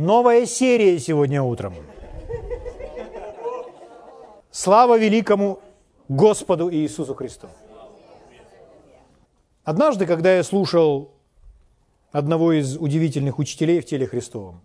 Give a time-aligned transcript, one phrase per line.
[0.00, 1.74] Новая серия сегодня утром.
[4.50, 5.60] Слава великому
[6.08, 7.48] Господу Иисусу Христу.
[9.62, 11.10] Однажды, когда я слушал
[12.12, 14.62] одного из удивительных учителей в теле Христовом,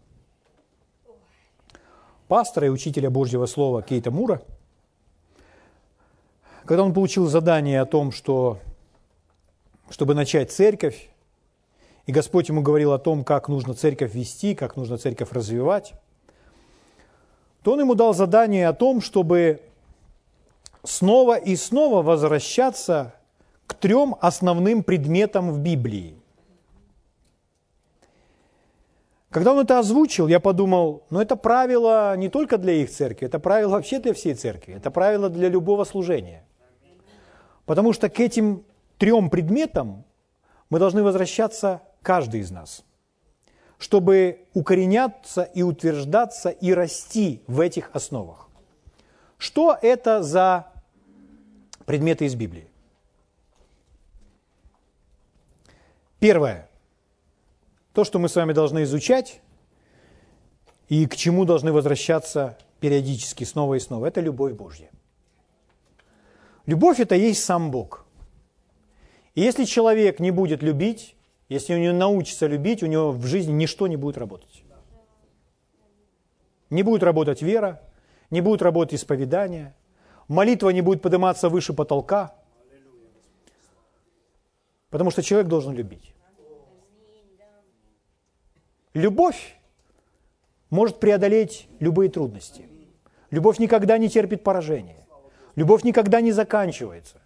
[2.29, 4.41] пастора и учителя Божьего Слова Кейта Мура,
[6.63, 8.59] когда он получил задание о том, что
[9.89, 11.09] чтобы начать церковь,
[12.05, 15.93] и Господь ему говорил о том, как нужно церковь вести, как нужно церковь развивать,
[17.63, 19.61] то он ему дал задание о том, чтобы
[20.83, 23.15] снова и снова возвращаться
[23.65, 26.19] к трем основным предметам в Библии.
[29.31, 33.39] Когда он это озвучил, я подумал, ну это правило не только для их церкви, это
[33.39, 36.45] правило вообще для всей церкви, это правило для любого служения.
[37.65, 38.63] Потому что к этим
[38.97, 40.05] трем предметам
[40.69, 42.85] мы должны возвращаться каждый из нас,
[43.79, 48.47] чтобы укореняться и утверждаться и расти в этих основах.
[49.39, 50.71] Что это за
[51.85, 52.69] предметы из Библии?
[56.19, 56.69] Первое.
[57.93, 59.41] То, что мы с вами должны изучать
[60.87, 64.91] и к чему должны возвращаться периодически снова и снова, это любовь Божья.
[66.67, 68.05] Любовь– это есть сам Бог.
[69.33, 71.15] И если человек не будет любить,
[71.49, 74.63] если он не научится любить, у него в жизни ничто не будет работать.
[76.69, 77.81] Не будет работать вера,
[78.31, 79.75] не будет работать исповедание,
[80.27, 82.35] молитва не будет подниматься выше потолка,
[84.89, 86.13] потому что человек должен любить.
[88.93, 89.59] Любовь
[90.69, 92.65] может преодолеть любые трудности.
[93.29, 95.05] Любовь никогда не терпит поражения.
[95.55, 97.21] Любовь никогда не заканчивается.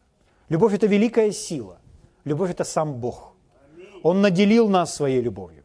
[0.50, 1.80] Любовь– это великая сила.
[2.26, 3.36] Любовь– это сам Бог.
[4.04, 5.64] Он наделил нас своей любовью.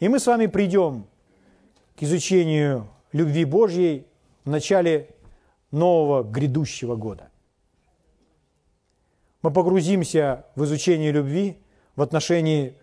[0.00, 1.06] И мы с вами придем
[1.96, 4.06] к изучению любви Божьей
[4.44, 5.08] в начале
[5.70, 7.30] нового грядущего года.
[9.42, 11.58] Мы погрузимся в изучение любви
[11.96, 12.74] в отношении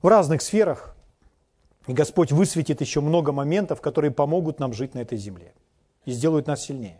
[0.00, 0.94] в разных сферах,
[1.86, 5.54] и Господь высветит еще много моментов, которые помогут нам жить на этой земле
[6.04, 6.98] и сделают нас сильнее.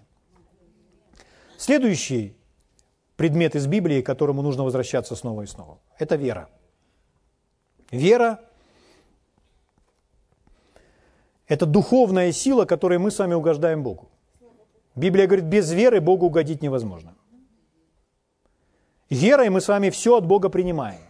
[1.56, 2.36] Следующий
[3.16, 6.48] предмет из Библии, к которому нужно возвращаться снова и снова, это вера.
[7.90, 8.40] Вера–
[11.46, 14.08] это духовная сила, которой мы с вами угождаем Богу.
[14.94, 17.14] Библия говорит, без веры Богу угодить невозможно.
[19.10, 21.00] Верой мы с вами все от Бога принимаем.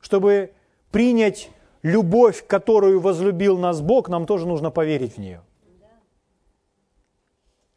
[0.00, 0.52] Чтобы
[0.90, 1.50] принять
[1.82, 5.42] любовь, которую возлюбил нас Бог, нам тоже нужно поверить в нее.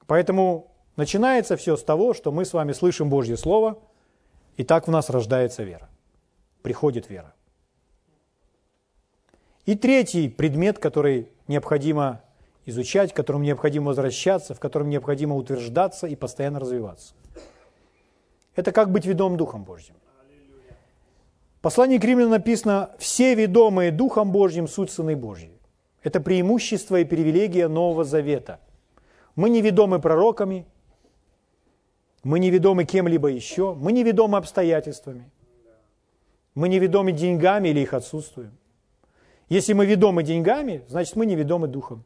[0.08, 3.79] Поэтому начинается все с того, что мы с вами слышим Божье Слово,
[4.57, 5.90] и так в нас рождается вера.
[6.62, 7.34] Приходит вера.
[9.66, 12.22] И третий предмет, который необходимо
[12.66, 17.13] изучать, к которому необходимо возвращаться, в котором необходимо утверждаться и постоянно развиваться.
[18.56, 19.96] Это как быть ведом Духом Божьим.
[21.57, 25.51] В послании к римлянам написано «все ведомые Духом Божьим суть Сыны Божьи».
[26.03, 28.59] Это преимущество и привилегия Нового Завета.
[29.35, 30.66] Мы не ведомы пророками,
[32.23, 35.29] мы не ведомы кем-либо еще, мы не ведомы обстоятельствами,
[36.53, 38.51] мы не ведомы деньгами или их отсутствуем.
[39.49, 42.03] Если мы ведомы деньгами, значит мы не ведомы духом.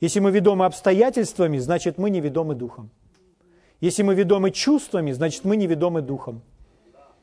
[0.00, 2.90] Если мы ведомы обстоятельствами, значит мы не ведомы духом.
[3.80, 6.42] Если мы ведомы чувствами, значит мы не ведомы духом.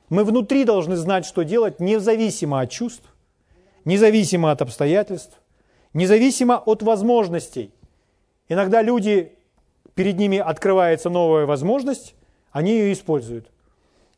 [0.10, 3.06] Мы внутри должны знать, что делать, независимо от чувств,
[3.86, 5.40] независимо от обстоятельств,
[5.94, 7.72] независимо от возможностей.
[8.48, 9.34] Иногда люди,
[10.00, 12.16] перед ними открывается новая возможность,
[12.54, 13.52] они ее используют.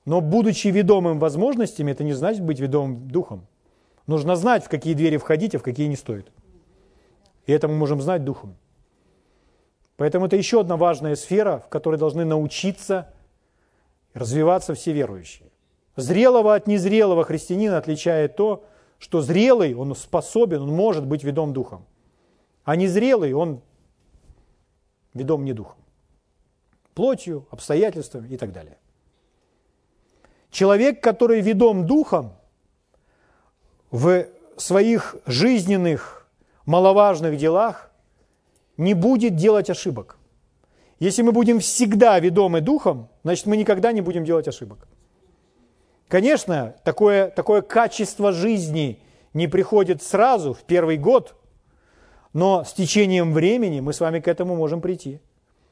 [0.06, 3.48] Но будучи ведомым возможностями, это не значит быть ведомым духом.
[4.06, 6.32] Нужно знать, в какие двери входить, а в какие не стоит.
[7.48, 8.58] И это мы можем знать духом.
[9.98, 13.12] Поэтому это еще одна важная сфера, в которой должны научиться
[14.14, 15.50] развиваться все верующие.
[15.96, 18.66] Зрелого от незрелого христианина отличает то,
[19.00, 21.88] что зрелый, он способен, он может быть ведом духом.
[22.66, 23.62] А незрелый, он
[25.14, 25.78] ведом не духом.
[26.94, 28.78] Плотью, обстоятельствами и так далее.
[30.50, 32.34] Человек, который ведом духом
[33.90, 34.28] в
[34.58, 36.28] своих жизненных,
[36.66, 37.92] маловажных делах,
[38.78, 40.18] не будет делать ошибок.
[41.00, 44.88] Если мы будем всегда ведомы духом, значит мы никогда не будем делать ошибок.
[46.08, 49.00] Конечно, такое, такое качество жизни
[49.34, 51.36] не приходит сразу, в первый год,
[52.34, 55.20] но с течением времени мы с вами к этому можем прийти,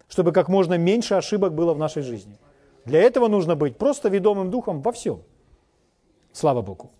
[0.08, 2.38] чтобы как можно меньше ошибок было в нашей жизни.
[2.86, 5.22] Для этого нужно быть просто ведомым духом во всем.
[6.34, 6.92] Слава Богу.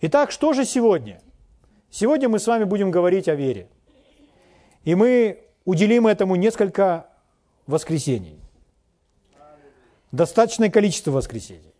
[0.00, 1.20] Итак, что же сегодня?
[1.90, 3.68] Сегодня мы с вами будем говорить о вере.
[4.84, 7.06] И мы уделим этому несколько
[7.66, 8.40] воскресений.
[10.10, 11.72] Достаточное количество воскресений.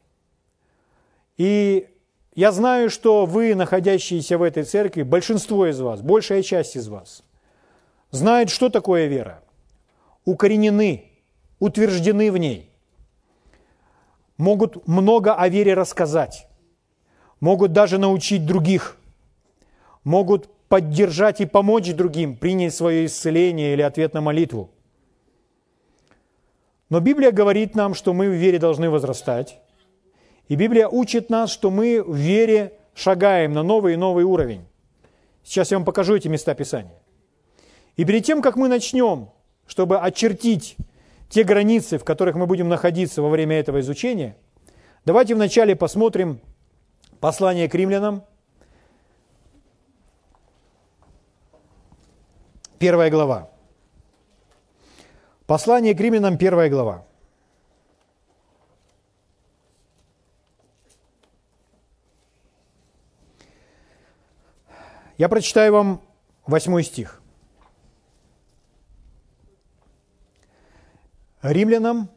[1.36, 1.88] И
[2.34, 7.22] я знаю, что вы, находящиеся в этой церкви, большинство из вас, большая часть из вас,
[8.10, 9.42] знают, что такое вера.
[10.24, 11.10] Укоренены,
[11.58, 12.70] утверждены в ней.
[14.38, 16.48] Могут много о вере рассказать.
[17.40, 18.96] Могут даже научить других.
[20.04, 24.70] Могут поддержать и помочь другим принять свое исцеление или ответ на молитву.
[26.88, 29.58] Но Библия говорит нам, что мы в вере должны возрастать.
[30.52, 34.66] И Библия учит нас, что мы в вере шагаем на новый и новый уровень.
[35.42, 36.92] Сейчас я вам покажу эти места Писания.
[37.96, 39.30] И перед тем, как мы начнем,
[39.66, 40.76] чтобы очертить
[41.30, 44.36] те границы, в которых мы будем находиться во время этого изучения,
[45.06, 46.38] давайте вначале посмотрим
[47.18, 48.22] послание к римлянам,
[52.78, 53.48] первая глава.
[55.46, 57.06] Послание к римлянам, первая глава.
[65.18, 66.00] Я прочитаю вам
[66.46, 67.20] восьмой стих.
[71.42, 72.08] Римлянам,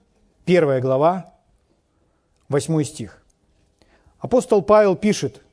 [0.45, 1.33] первая глава,
[2.47, 3.24] восьмой стих.
[4.19, 5.44] Апостол Павел пишет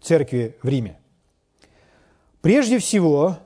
[0.00, 0.98] церкви в Риме.
[2.40, 3.36] «Прежде всего,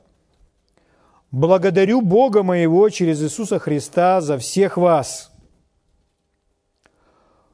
[1.30, 5.32] благодарю Бога моего через Иисуса Христа за всех вас,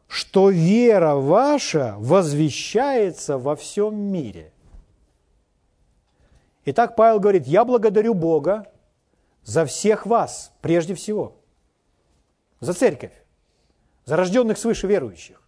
[0.07, 4.50] что вера ваша возвещается во всем мире».
[6.65, 8.71] Итак, Павел говорит, я благодарю Бога
[9.43, 11.37] за всех вас, прежде всего,
[12.61, 13.13] за церковь,
[14.05, 15.43] за рожденных свыше верующих.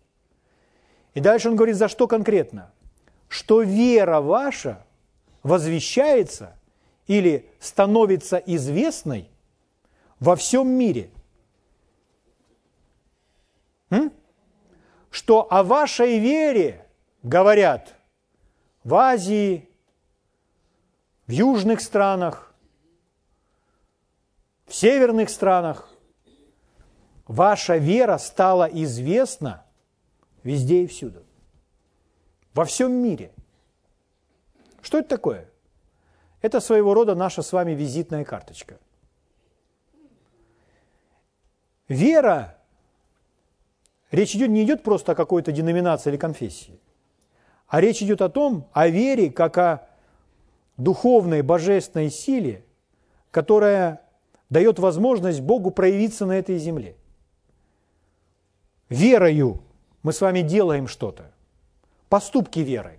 [1.14, 2.72] И дальше он говорит, за что конкретно?
[3.28, 4.84] Что вера ваша
[5.42, 6.56] возвещается–
[7.06, 9.28] или становится известной
[10.20, 11.10] во всем мире.
[13.90, 14.12] М?
[15.10, 16.86] Что о вашей вере
[17.22, 17.94] говорят
[18.84, 19.68] в Азии,
[21.26, 22.54] в южных странах,
[24.66, 25.88] в северных странах.
[27.26, 29.64] Ваша вера стала известна
[30.42, 31.24] везде и всюду.
[32.52, 33.32] Во всем мире.
[34.82, 35.48] Что это такое?
[36.42, 38.78] Это своего рода наша с вами визитная карточка.
[41.88, 42.58] Вера,
[44.10, 46.80] речь идет, не идет просто о какой-то деноминации или конфессии,
[47.68, 49.88] а речь идет о том, о вере как о
[50.76, 52.64] духовной, божественной силе,
[53.30, 54.02] которая
[54.50, 56.96] дает возможность Богу проявиться на этой земле.
[58.88, 59.62] Верою
[60.02, 61.32] мы с вами делаем что-то.
[62.08, 62.98] Поступки верой.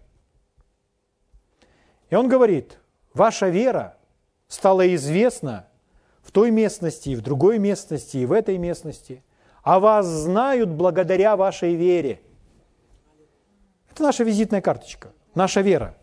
[2.09, 2.79] И он говорит–
[3.13, 3.97] Ваша вера
[4.47, 5.67] стала известна
[6.23, 9.23] в той местности, и в другой местности, и в этой местности.
[9.61, 12.21] А вас знают благодаря вашей вере.
[13.91, 15.95] Это наша визитная карточка, наша вера.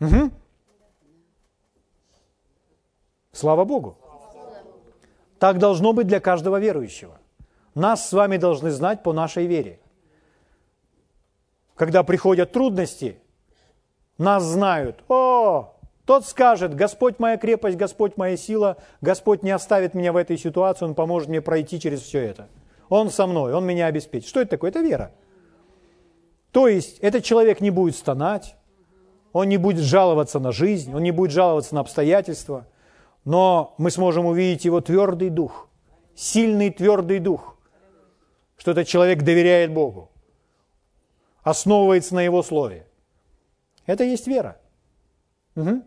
[0.00, 0.30] Угу.
[3.32, 3.96] Слава Богу.
[5.38, 7.18] Так должно быть для каждого верующего.
[7.74, 9.80] Нас с вами должны знать по нашей вере.
[11.76, 13.18] Когда приходят трудности,
[14.18, 15.02] нас знают.
[15.08, 20.36] О, тот скажет, Господь моя крепость, Господь моя сила, Господь не оставит меня в этой
[20.36, 22.48] ситуации, Он поможет мне пройти через все это.
[22.90, 24.28] Он со мной, Он меня обеспечит.
[24.28, 24.70] Что это такое?
[24.70, 25.12] Это вера.
[26.50, 28.56] То есть этот человек не будет стонать,
[29.32, 32.66] он не будет жаловаться на жизнь, он не будет жаловаться на обстоятельства,
[33.24, 35.68] но мы сможем увидеть его твердый дух,
[36.14, 37.56] сильный твердый дух,
[38.56, 40.10] что этот человек доверяет Богу,
[41.42, 42.86] основывается на Его Слове.
[43.86, 44.60] Это есть вера.
[45.56, 45.82] Угу.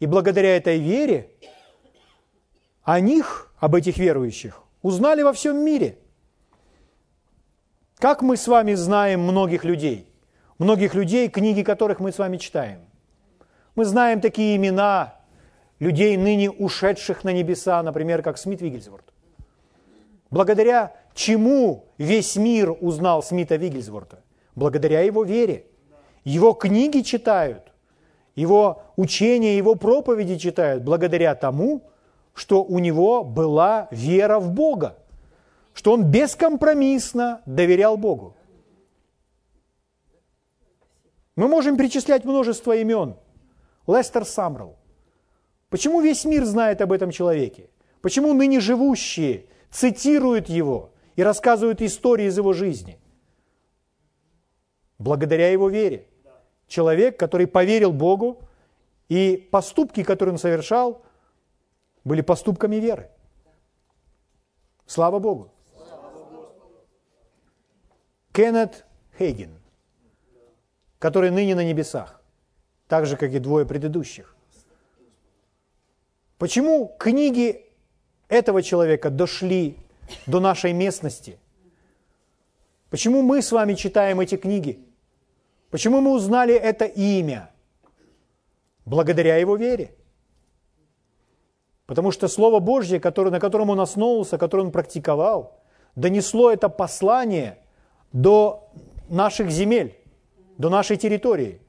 [0.00, 1.30] И благодаря этой вере
[2.82, 5.98] о них, об этих верующих, узнали во всем мире.
[7.96, 10.12] Как мы с вами знаем многих людей?
[10.58, 12.80] Многих людей, книги которых мы с вами читаем.
[13.74, 15.17] Мы знаем такие имена
[15.78, 19.04] людей, ныне ушедших на небеса, например, как Смит Вигельсворт.
[20.30, 24.22] Благодаря чему весь мир узнал Смита Вигельсворта?
[24.54, 25.66] Благодаря его вере.
[26.24, 27.72] Его книги читают–
[28.38, 31.82] его учения, его проповеди читают благодаря тому,
[32.34, 34.96] что у него была вера в Бога,
[35.74, 38.36] что он бескомпромиссно доверял Богу.
[41.34, 43.16] Мы можем перечислять множество имен.
[43.88, 44.76] Лестер Самрел.
[45.70, 47.68] Почему весь мир знает об этом человеке?
[48.00, 52.98] Почему ныне живущие цитируют его и рассказывают истории из его жизни?
[54.98, 56.06] Благодаря его вере.
[56.66, 58.42] человек, который поверил Богу,
[59.08, 61.02] и поступки, которые он совершал,
[62.04, 63.10] были поступками веры.
[64.86, 65.50] Слава Богу.
[68.32, 68.84] Кеннет
[69.18, 69.58] Хейген,
[70.98, 72.22] который ныне на небесах,
[72.86, 74.36] так же, как и двое предыдущих.
[76.38, 77.66] Почему книги
[78.28, 79.76] этого человека дошли
[80.26, 81.38] до нашей местности?
[82.90, 84.78] Почему мы с вами читаем эти книги?
[85.70, 87.50] Почему мы узнали это имя?
[88.86, 89.94] Благодаря его вере.
[91.86, 95.60] Потому что Слово Божье, которое, на котором он основывался, которое он практиковал,
[95.96, 97.58] донесло это послание
[98.12, 98.70] до
[99.08, 99.98] наших земель,
[100.56, 101.60] до нашей территории,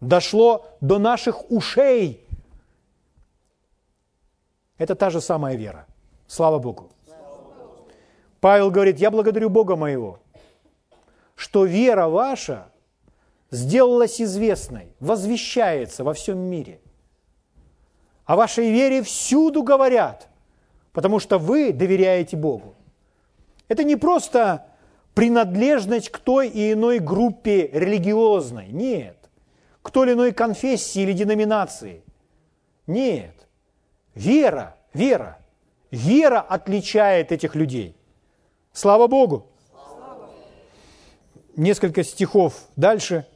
[0.00, 2.23] дошло до наших ушей.
[4.78, 5.86] Это та же самая вера.
[6.26, 6.90] Слава Богу.
[8.40, 10.18] Павел говорит, я благодарю Бога моего,
[11.34, 12.68] что вера ваша
[13.50, 16.80] сделалась известной, возвещается во всем мире.
[18.26, 20.28] О вашей вере всюду говорят,
[20.92, 22.74] потому что вы доверяете Богу.
[23.68, 24.66] Это не просто
[25.14, 29.16] принадлежность к той и иной группе религиозной, нет.
[29.82, 32.02] К той или иной конфессии или деноминации.
[32.86, 33.43] Нет.
[34.14, 35.38] Вера, вера.
[35.90, 37.96] Вера отличает этих людей.
[38.72, 39.46] Слава Богу.
[41.56, 43.26] Несколько стихов дальше.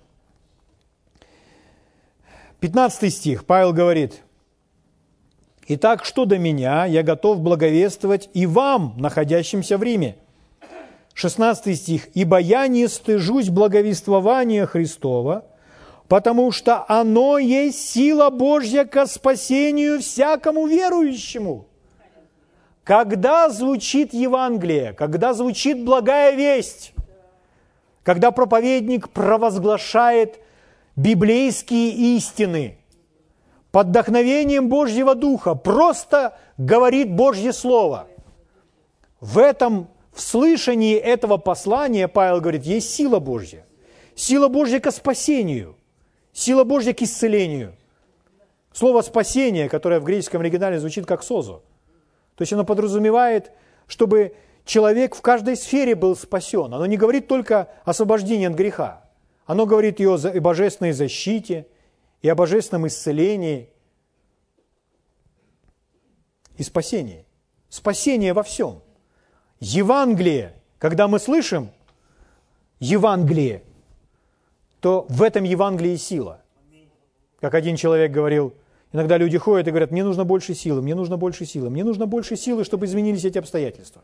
[2.60, 3.44] 15 стих.
[3.44, 4.22] Павел говорит,
[5.68, 10.16] «Итак, что до меня, я готов благовествовать и вам, находящимся в Риме».
[11.14, 12.08] 16 стих.
[12.14, 15.44] «Ибо я не стыжусь благовествования Христова,
[16.08, 21.66] потому что оно есть сила Божья ко спасению всякому верующему».
[22.82, 26.94] Когда звучит Евангелие, когда звучит благая весть,
[28.02, 30.40] когда проповедник провозглашает
[30.96, 32.78] библейские истины,
[33.70, 38.08] под вдохновением Божьего Духа, просто говорит Божье Слово.
[39.20, 43.66] В этом, в слышании этого послания, Павел говорит, есть сила Божья.
[44.14, 45.76] Сила Божья к спасению,
[46.38, 47.74] сила Божья к исцелению.
[48.72, 51.62] Слово «спасение», которое в греческом оригинале звучит как «созо»,
[52.36, 53.50] то есть оно подразумевает,
[53.88, 56.72] чтобы человек в каждой сфере был спасен.
[56.72, 59.04] Оно не говорит только освобождении от греха.
[59.46, 61.66] Оно говорит и о божественной защите,
[62.22, 63.70] и о божественном исцелении,
[66.56, 67.26] и спасении.
[67.68, 68.82] Спасение во всем.
[69.58, 71.70] Евангелие, когда мы слышим
[72.78, 73.64] Евангелие,
[74.80, 76.40] то в этом Евангелии сила.
[77.40, 78.54] Как один человек говорил–
[78.92, 82.06] Иногда люди ходят и говорят, мне нужно больше силы, мне нужно больше силы, мне нужно
[82.06, 84.02] больше силы, чтобы изменились эти обстоятельства.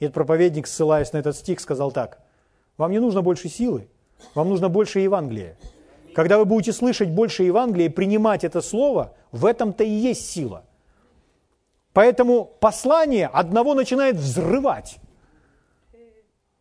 [0.00, 2.20] И этот проповедник, ссылаясь на этот стих, сказал так,
[2.76, 3.88] вам не нужно больше силы,
[4.34, 5.56] вам нужно больше Евангелия.
[6.14, 10.64] Когда вы будете слышать больше Евангелия и принимать это слово, в этом-то и есть сила.
[11.92, 14.98] Поэтому послание одного начинает взрывать.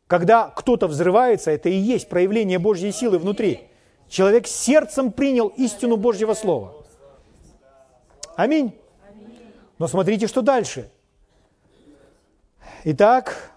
[0.08, 3.68] Когда кто-то взрывается, это и есть проявление Божьей силы внутри.
[4.08, 6.74] Человек сердцем принял истину Божьего Слова.
[8.36, 8.76] Аминь.
[9.80, 10.92] Но смотрите, что дальше.
[12.84, 13.52] Итак,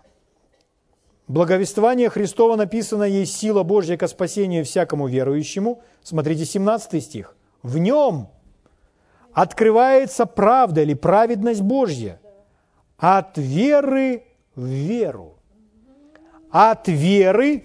[1.27, 5.83] благовествование Христова написано «Есть сила Божья ко спасению всякому верующему».
[6.03, 7.37] Смотрите, 17 стих.
[7.63, 8.29] «В нем
[9.35, 12.21] открывается правда или праведность Божья
[12.97, 14.25] от веры
[14.55, 15.38] в веру».
[16.51, 17.65] От веры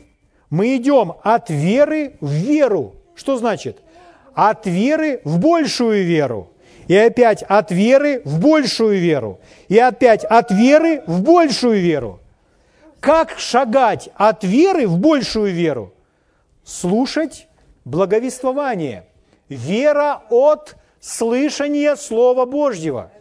[0.50, 2.96] мы идем от веры в веру.
[3.16, 3.80] Что значит?
[4.34, 6.50] От веры в большую веру–
[6.88, 9.40] и опять от веры в большую веру.
[9.68, 12.20] И опять от веры в большую веру.
[13.00, 15.94] Как шагать от веры в большую веру?
[16.63, 17.48] Слушать
[17.86, 19.06] благовествование.
[19.50, 23.12] Вера от слышания Слова Божьего.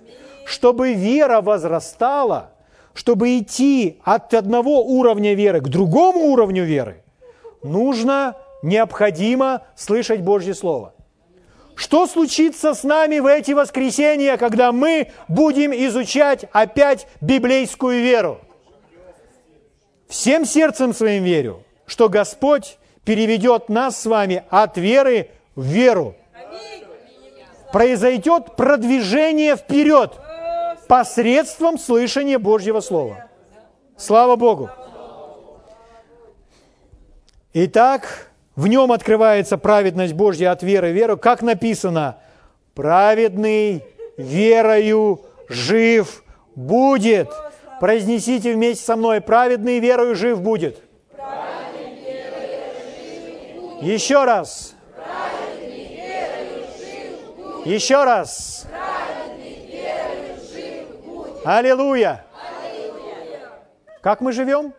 [0.45, 2.51] Чтобы вера возрастала,
[2.95, 7.03] чтобы идти от одного уровня веры к другому уровню веры,
[7.63, 10.95] нужно, необходимо слышать Божье Слово.
[11.75, 18.41] Что случится с нами в эти воскресенья, когда мы будем изучать опять библейскую веру?
[20.09, 26.15] Всем сердцем своим верю, что Господь переведет нас с вами от веры в веру.
[27.73, 30.13] Произойдет продвижение вперед
[30.93, 33.25] посредством слышания Божьего Слова.
[33.97, 34.69] Слава Богу!
[37.55, 42.19] Итак, в нем открывается праведность Божья от веры в веру, как написано,
[42.75, 43.83] праведный
[44.19, 46.23] верою жив
[46.57, 47.31] будет.
[47.81, 50.83] Произнесите вместе со мной, праведный верою жив будет.
[53.81, 54.75] Еще раз.
[57.65, 58.67] Еще раз.
[61.45, 62.25] Аллилуйя.
[64.01, 64.73] Как мы живем?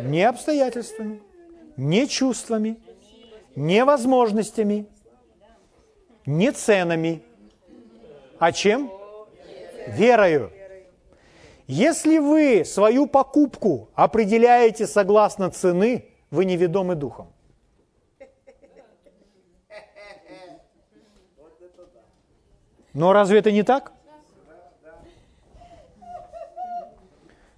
[0.00, 1.22] Не обстоятельствами,
[1.76, 2.80] не чувствами,
[3.54, 4.86] не возможностями,
[6.26, 7.22] не ценами,
[8.38, 8.90] а чем?
[9.86, 10.52] Верою.
[11.68, 17.32] Если вы свою покупку определяете согласно цены, вы неведомы духом.
[22.92, 23.95] Но разве это не так?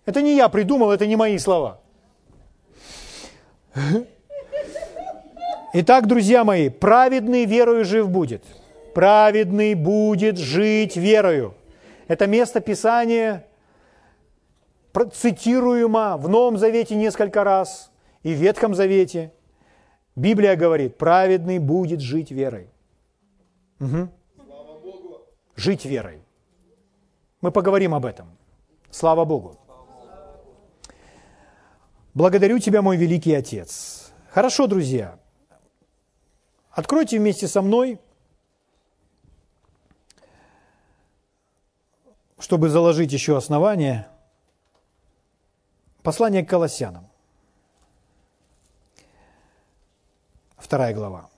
[0.09, 1.83] Это не я придумал, это не мои слова.
[5.75, 8.43] Итак, друзья мои, праведный верою жив будет.
[8.95, 11.53] Праведный будет жить верою.
[12.07, 13.45] Это место Писания
[15.13, 17.91] цитируемо в Новом Завете несколько раз
[18.23, 19.31] и в Ветхом Завете.
[20.17, 22.71] Библия говорит, праведный будет жить верой.
[23.79, 24.09] Угу.
[25.57, 26.23] Жить верой.
[27.43, 28.27] Мы поговорим об этом.
[28.91, 29.58] Слава Богу.
[32.15, 34.13] Благодарю Тебя, мой великий Отец.
[34.31, 35.19] Хорошо, друзья.
[36.71, 37.99] Откройте вместе со мной,
[42.39, 44.09] чтобы заложить еще основание,
[46.03, 47.09] послание к Колоссянам.
[50.57, 51.29] Вторая глава.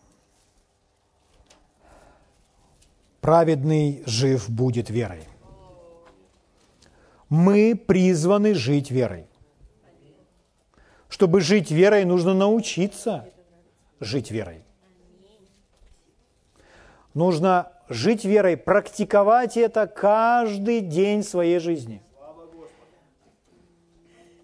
[3.20, 5.24] Праведный жив будет верой.
[7.28, 9.29] Мы призваны жить верой.
[11.10, 13.28] Чтобы жить верой, нужно научиться
[13.98, 14.62] жить верой.
[17.14, 22.00] Нужно жить верой, практиковать это каждый день своей жизни.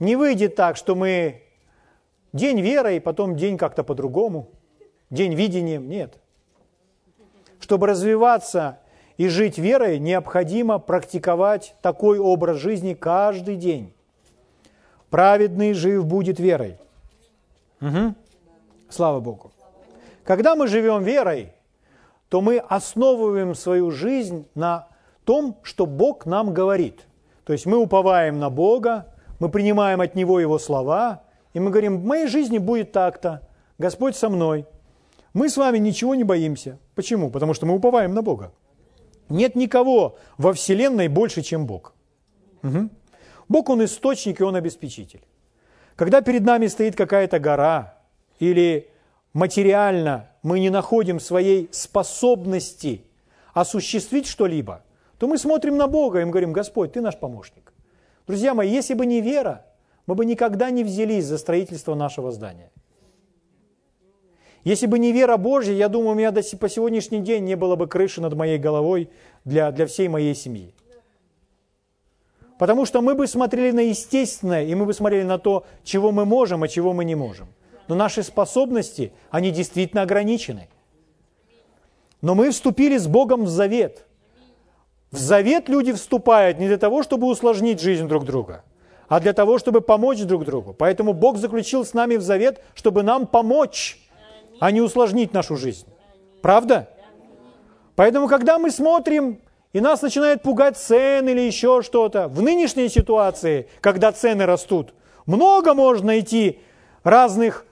[0.01, 1.45] Не выйдет так, что мы
[2.33, 4.51] день верой, потом день как-то по-другому,
[5.09, 5.89] день видением.
[5.89, 6.19] Нет.
[7.61, 8.81] Чтобы развиваться
[9.17, 13.96] и жить верой, необходимо практиковать такой образ жизни каждый день.
[15.11, 16.77] Праведный жив будет верой.
[17.81, 18.15] Угу.
[18.89, 19.53] Слава Богу.
[20.25, 21.53] Когда мы живем верой,
[22.29, 24.89] то мы основываем свою жизнь на
[25.25, 27.07] том, что Бог нам говорит.
[27.45, 29.07] То есть мы уповаем на Бога,
[29.39, 31.23] мы принимаем от Него Его слова,
[31.55, 33.47] и мы говорим, в моей жизни будет так-то,
[33.79, 34.67] Господь со мной.
[35.33, 36.79] Мы с вами ничего не боимся.
[36.95, 37.31] Почему?
[37.31, 38.53] Потому что мы уповаем на Бога.
[39.29, 41.95] Нет никого во Вселенной больше, чем Бог.
[42.63, 42.89] Угу.
[43.49, 45.23] Бог, Он источник и Он обеспечитель.
[45.95, 47.99] Когда перед нами стоит какая-то гора
[48.39, 48.89] или
[49.33, 53.03] материально мы не находим своей способности
[53.55, 54.83] осуществить что-либо,
[55.19, 57.73] то мы смотрим на Бога и мы говорим, Господь, Ты наш помощник.
[58.27, 59.65] Друзья мои, если бы не вера,
[60.07, 62.71] мы бы никогда не взялись за строительство нашего здания.
[64.65, 67.77] Если бы не вера Божья, я думаю, у меня до, по сегодняшний день не было
[67.77, 69.11] бы крыши над моей головой
[69.45, 70.75] для, для всей моей семьи.
[72.59, 76.25] Потому что мы бы смотрели на естественное, и мы бы смотрели на то, чего мы
[76.25, 77.49] можем, а чего мы не можем.
[77.89, 80.69] Но наши способности, они действительно ограничены.
[82.23, 84.07] Но мы вступили с Богом в завет.
[85.11, 88.65] В завет люди вступают не для того, чтобы усложнить жизнь друг друга,
[89.09, 90.73] а для того, чтобы помочь друг другу.
[90.73, 94.01] Поэтому Бог заключил с нами в завет, чтобы нам помочь,
[94.59, 95.87] а не усложнить нашу жизнь.
[96.43, 96.89] Правда?
[97.95, 99.41] Поэтому, когда мы смотрим
[99.77, 102.29] и нас начинает пугать цены или еще что-то.
[102.29, 104.95] В нынешней ситуации, когда цены растут,
[105.27, 106.61] много можно найти
[107.05, 107.67] разных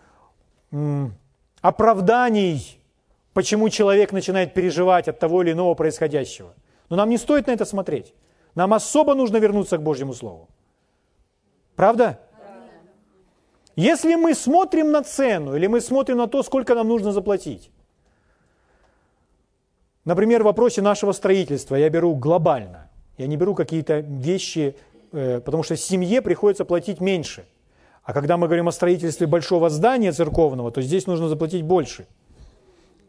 [0.71, 1.14] м,
[1.62, 2.79] оправданий,
[3.33, 6.53] почему человек начинает переживать от того или иного происходящего.
[6.90, 8.12] Но нам не стоит на это смотреть.
[8.55, 10.51] Нам особо нужно вернуться к Божьему Слову.
[11.75, 12.21] Правда?
[13.77, 17.71] Если мы смотрим на цену или мы смотрим на то, сколько нам нужно заплатить,
[20.05, 22.90] Например, в вопросе нашего строительства я беру глобально.
[23.17, 24.77] Я не беру какие-то вещи,
[25.12, 27.47] э, потому что семье приходится платить меньше.
[28.03, 32.07] А когда мы говорим о строительстве большого здания церковного, то здесь нужно заплатить больше.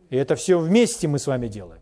[0.09, 1.81] И это все вместе мы с вами делаем.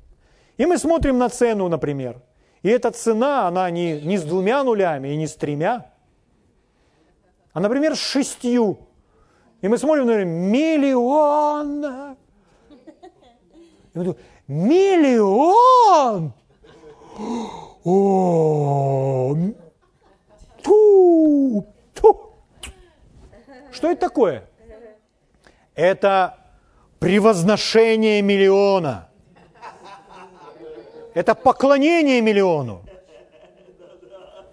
[0.57, 2.21] И мы смотрим на цену, например.
[2.63, 5.91] И эта цена, она не, не с двумя нулями и не с тремя,
[7.51, 8.79] а, например, с шестью.
[9.61, 11.85] И мы смотрим, наверное, миллион.
[13.93, 16.33] И мы думаем, Миллион!
[17.85, 19.35] О,
[20.61, 22.33] ту, ту.
[23.71, 24.43] Что это такое?
[25.75, 26.37] Это
[26.99, 29.09] превозношение миллиона.
[31.13, 32.83] Это поклонение миллиону.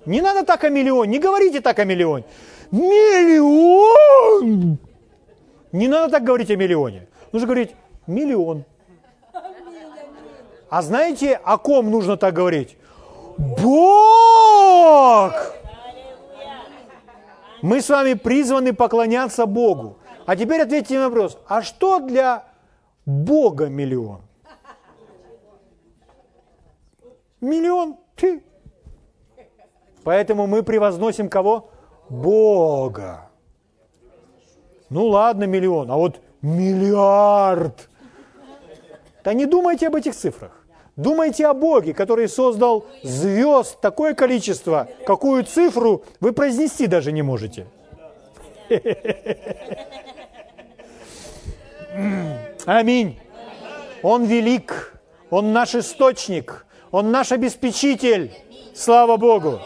[0.07, 2.25] Не надо так о миллионе, не говорите так о миллионе.
[2.71, 3.99] Миллион!
[5.73, 7.09] Не надо так говорить о миллионе.
[7.33, 7.75] Нужно говорить
[8.07, 8.65] миллион.
[10.71, 12.79] А знаете, о ком нужно так говорить?
[13.37, 15.33] Бог!
[17.61, 19.99] Мы с вами призваны поклоняться Богу.
[20.27, 22.45] А теперь ответьте на вопрос, а что для
[23.05, 24.23] Бога миллион?
[27.41, 28.45] Миллион ты.
[30.05, 31.71] Поэтому мы превозносим кого?
[32.09, 33.29] Бога.
[34.89, 37.89] Ну ладно, миллион, а вот миллиард.
[39.25, 40.60] Да не думайте об этих цифрах.
[40.97, 47.67] Думайте о Боге, который создал звезд такое количество, какую цифру вы произнести даже не можете.
[52.67, 53.19] Аминь.
[54.03, 54.95] Он велик,
[55.31, 58.33] Он наш источник, Он наш обеспечитель.
[58.75, 59.61] Слава Богу.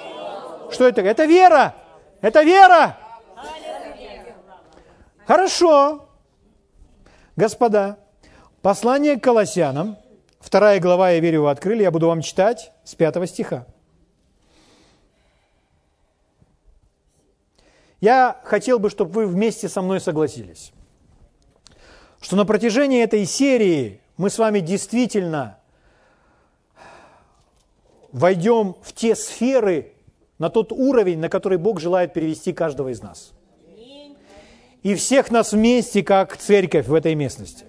[0.71, 1.03] Что это?
[1.03, 1.75] Это вера.
[2.21, 2.99] Это вера.
[5.27, 6.07] Хорошо.
[7.37, 7.99] Господа,
[8.63, 9.97] послание к Колоссянам,
[10.45, 13.67] вторая глава, я верю, вы открыли, я буду вам читать с пятого стиха.
[18.01, 20.73] Я хотел бы, чтобы вы вместе со мной согласились,
[22.21, 25.59] что на протяжении этой серии мы с вами действительно
[28.13, 29.93] войдем в те сферы,
[30.39, 33.33] на тот уровень, на который Бог желает перевести каждого из нас.
[34.83, 37.65] И всех нас вместе, как церковь в этой местности.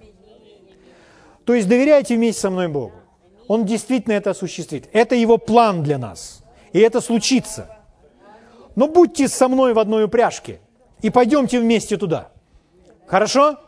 [1.46, 2.92] То есть доверяйте вместе со мной Богу.
[3.46, 4.88] Он действительно это осуществит.
[4.92, 6.42] Это Его план для нас.
[6.72, 7.68] И это случится.
[8.74, 10.60] Но будьте со мной в одной упряжке
[11.00, 12.32] и пойдемте вместе туда.
[13.06, 13.58] Хорошо?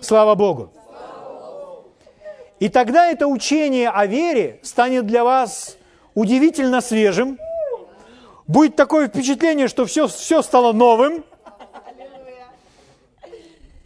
[0.00, 0.72] Слава Богу.
[2.58, 5.76] И тогда это учение о вере станет для вас
[6.14, 7.38] удивительно свежим.
[8.46, 11.22] Будет такое впечатление, что все, все стало новым.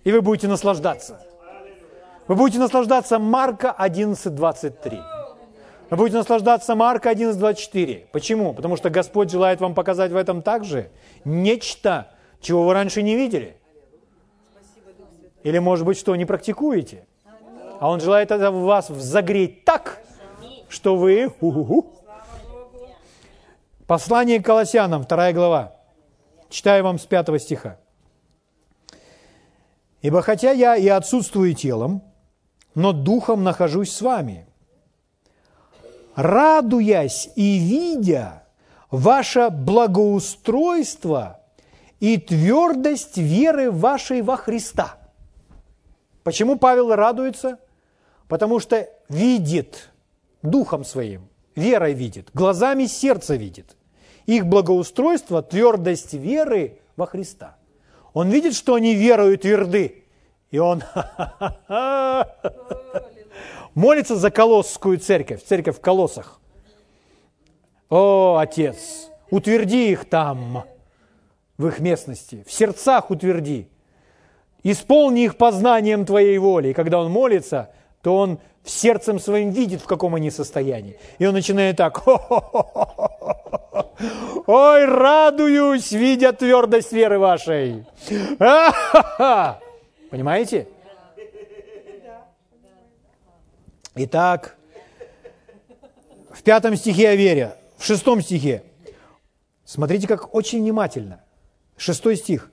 [0.04, 1.25] И вы будете наслаждаться.
[2.28, 5.00] Вы будете наслаждаться Марка 11.23.
[5.90, 8.06] Вы будете наслаждаться Марка 11.24.
[8.10, 8.52] Почему?
[8.52, 10.90] Потому что Господь желает вам показать в этом также
[11.24, 12.10] нечто,
[12.40, 13.56] чего вы раньше не видели.
[15.44, 17.06] Или, может быть, что не практикуете.
[17.78, 20.00] А Он желает это в вас загреть так,
[20.68, 21.30] что вы...
[21.40, 21.92] У-ху-ху.
[23.86, 25.76] Послание к Колоссянам, вторая глава.
[26.48, 27.78] Читаю вам с пятого стиха.
[30.02, 32.02] «Ибо хотя я и отсутствую телом,
[32.76, 34.46] но духом нахожусь с вами,
[36.14, 38.44] радуясь и видя
[38.90, 41.40] ваше благоустройство
[41.98, 44.98] и твердость веры вашей во Христа».
[46.22, 47.58] Почему Павел радуется?
[48.28, 49.90] Потому что видит
[50.42, 53.76] духом своим, верой видит, глазами сердца видит.
[54.26, 57.56] Их благоустройство, твердость веры во Христа.
[58.12, 60.05] Он видит, что они верою тверды.
[60.50, 60.82] И он
[63.74, 66.40] молится за Колосскую церковь, церковь в Колосах.
[67.88, 70.64] О, Отец, утверди их там,
[71.58, 73.68] в их местности, в сердцах утверди.
[74.62, 76.68] Исполни их познанием Твоей воли.
[76.68, 77.70] И когда он молится,
[78.02, 80.98] то он в сердцем своим видит, в каком они состоянии.
[81.18, 82.04] И он начинает так.
[84.48, 87.86] Ой, радуюсь, видя твердость веры вашей.
[90.10, 90.68] Понимаете?
[93.94, 94.56] Итак,
[96.30, 98.62] в пятом стихе о вере, в шестом стихе.
[99.64, 101.24] Смотрите, как очень внимательно.
[101.76, 102.50] Шестой стих.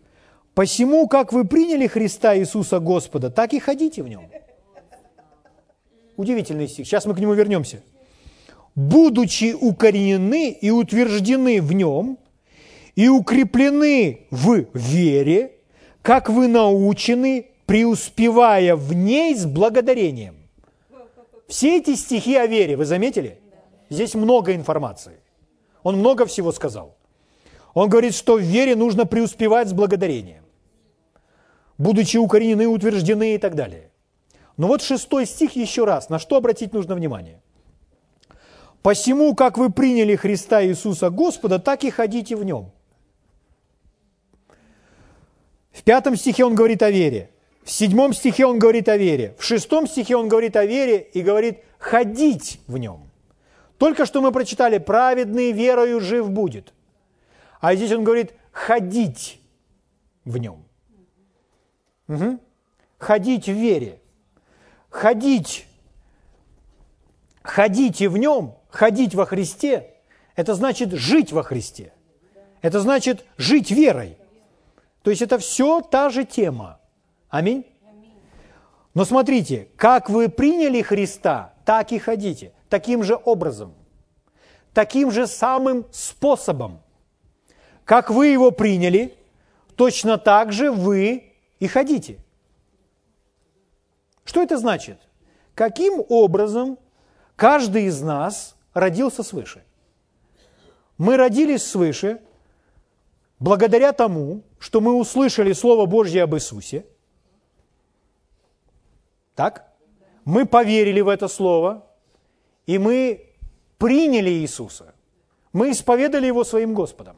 [0.54, 4.30] «Посему, как вы приняли Христа Иисуса Господа, так и ходите в Нем».
[6.16, 6.86] Удивительный стих.
[6.86, 7.82] Сейчас мы к нему вернемся.
[8.76, 12.20] «Будучи укоренены и утверждены в Нем,
[12.96, 15.53] и укреплены в вере,
[16.04, 20.44] как вы научены, преуспевая в ней с благодарением».
[21.48, 23.39] Все эти стихи о вере, вы заметили?
[23.89, 25.20] Здесь много информации.
[25.84, 26.96] Он много всего сказал.
[27.74, 30.44] Он говорит, что в вере нужно преуспевать с благодарением,
[31.78, 33.92] будучи укоренены, утверждены и так далее.
[34.58, 37.39] Но вот шестой стих еще раз, на что обратить нужно внимание.
[38.82, 42.72] «Посему, как вы приняли Христа Иисуса Господа, так и ходите в Нем».
[45.73, 47.29] В пятом стихе он говорит о вере.
[47.63, 49.36] В седьмом стихе он говорит о вере.
[49.38, 53.09] В шестом стихе он говорит о вере и говорит «ходить в нем».
[53.77, 56.73] Только что мы прочитали «праведный верою жив будет».
[57.59, 59.41] А здесь он говорит «ходить
[60.23, 60.63] в нем».
[62.07, 62.39] Угу.
[62.99, 63.99] Ходить в вере.
[64.89, 65.65] Ходить.
[67.41, 69.89] Ходите в нем, ходить во Христе–
[70.36, 71.93] это значит жить во Христе.
[72.62, 74.17] Это значит жить верой.
[75.04, 76.80] То есть это все та же тема–
[77.34, 77.66] Аминь.
[78.94, 82.54] Но смотрите, как вы приняли Христа, так и ходите.
[82.70, 83.74] Таким же образом.
[84.72, 86.84] Таким же самым способом.
[87.86, 89.18] Как вы его приняли,
[89.76, 92.20] точно так же вы и ходите.
[94.26, 95.00] Что это значит?
[95.56, 96.78] Каким образом
[97.36, 99.63] каждый из нас родился свыше?
[101.00, 102.22] Мы родились свыше
[103.39, 106.86] благодаря тому, что мы услышали Слово Божье об Иисусе.
[109.36, 109.69] Так?
[110.23, 111.86] Мы поверили в это Слово,
[112.65, 113.26] и мы
[113.78, 114.93] приняли Иисуса.
[115.52, 117.17] Мы исповедали Его своим Господом,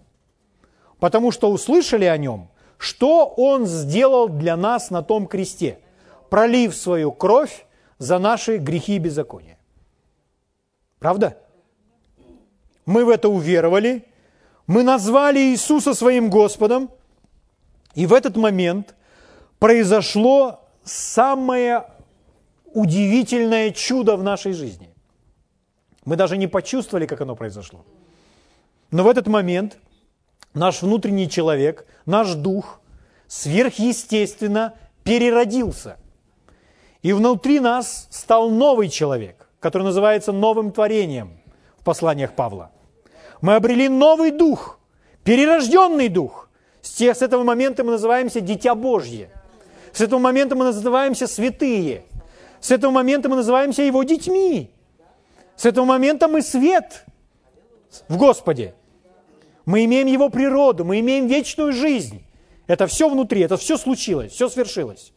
[1.00, 5.78] потому что услышали о Нем, что Он сделал для нас на том кресте,
[6.32, 7.68] пролив свою кровь
[8.00, 9.60] за наши грехи и беззакония.
[10.98, 11.38] Правда?
[12.88, 14.04] Мы в это уверовали,
[14.66, 16.90] мы назвали Иисуса своим Господом,
[17.96, 18.94] и в этот момент
[19.58, 21.86] произошло самое
[22.74, 24.94] удивительное чудо в нашей жизни.
[26.04, 27.86] Мы даже не почувствовали, как оно произошло.
[28.92, 29.78] Но в этот момент
[30.54, 32.82] наш внутренний человек, наш дух
[33.28, 35.98] сверхъестественно переродился.
[37.02, 41.40] И внутри нас стал новый человек, который называется новым творением
[41.78, 42.72] в посланиях Павла.
[43.42, 44.80] Мы обрели новый дух,
[45.24, 46.45] перерожденный дух.
[46.86, 49.30] С, с этого момента мы называемся Дитя Божье.
[49.92, 52.04] С этого момента мы называемся святые.
[52.60, 54.70] С этого момента мы называемся Его детьми.
[55.56, 57.06] С этого момента мы свет
[58.08, 58.76] в Господе.
[59.66, 62.24] Мы имеем Его природу, мы имеем вечную жизнь.
[62.68, 65.12] Это все внутри, это все случилось, все свершилось.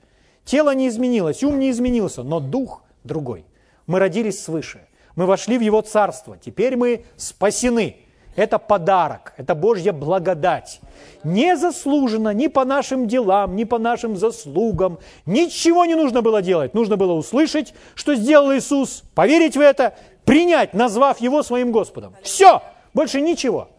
[0.46, 3.44] Тело не изменилось, ум не изменился, но дух другой.
[3.86, 8.07] Мы родились свыше, мы вошли в Его царство, теперь мы спасены.
[8.38, 10.80] Это подарок, это Божья благодать.
[11.24, 15.00] Не заслуженно, ни по нашим делам, ни по нашим заслугам.
[15.26, 16.72] Ничего не нужно было делать.
[16.72, 22.14] Нужно было услышать, что сделал Иисус, поверить в это, принять, назвав Его своим Господом.
[22.22, 22.62] Все,
[22.94, 23.70] больше ничего.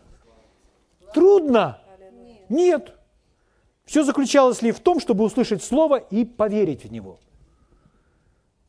[1.13, 1.79] Трудно?
[2.49, 2.95] Нет.
[3.85, 7.17] Все заключалось ли в том, чтобы услышать Слово и поверить в него.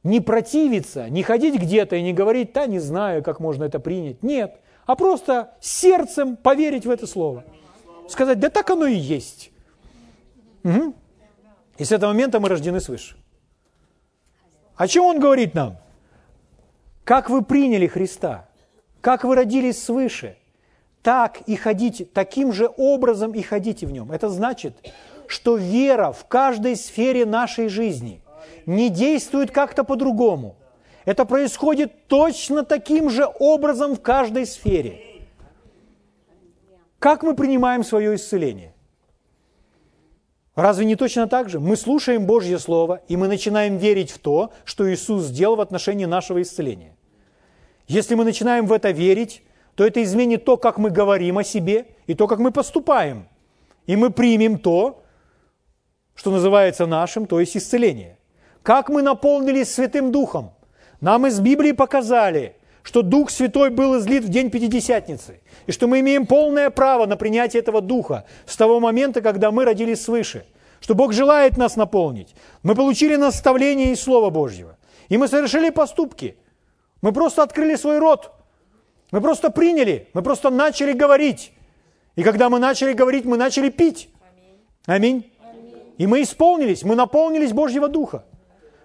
[0.05, 4.23] Не противиться, не ходить где-то и не говорить, да, не знаю, как можно это принять.
[4.23, 7.45] Нет а просто сердцем поверить в это слово.
[8.09, 9.53] Сказать, да так оно и есть.
[10.65, 10.95] Угу.
[11.79, 13.17] И с этого момента мы рождены свыше.
[14.75, 15.77] О чем он говорит нам?
[17.05, 18.49] Как вы приняли Христа,
[19.01, 20.37] как вы родились свыше,
[21.05, 24.11] так и ходите, таким же образом и ходите в нем.
[24.11, 24.75] Это значит,
[25.29, 28.25] что вера в каждой сфере нашей жизни
[28.67, 30.57] не действует как-то по-другому.
[31.05, 35.03] Это происходит точно таким же образом в каждой сфере.
[36.99, 38.75] Как мы принимаем свое исцеление?
[40.55, 41.59] Разве не точно так же?
[41.59, 46.05] Мы слушаем Божье Слово, и мы начинаем верить в то, что Иисус сделал в отношении
[46.05, 46.95] нашего исцеления.
[47.89, 49.43] Если мы начинаем в это верить,
[49.75, 53.27] то это изменит то, как мы говорим о себе, и то, как мы поступаем.
[53.87, 55.03] И мы примем то,
[56.15, 58.19] что называется нашим, то есть исцеление.
[58.63, 60.53] Как мы наполнились Святым Духом–
[61.01, 66.01] нам из Библии показали, что Дух Святой был излит в день Пятидесятницы, и что мы
[66.01, 70.45] имеем полное право на принятие этого Духа с того момента, когда мы родились свыше,
[70.81, 72.35] что Бог желает нас наполнить.
[72.63, 74.77] Мы получили наставление из Слова Божьего,
[75.09, 76.37] и мы совершили поступки.
[77.03, 78.33] Мы просто открыли свой рот,
[79.11, 81.53] мы просто приняли, мы просто начали говорить.
[82.17, 84.11] И когда мы начали говорить, мы начали пить.
[84.87, 85.31] Аминь.
[85.99, 88.25] И мы исполнились, мы наполнились Божьего Духа.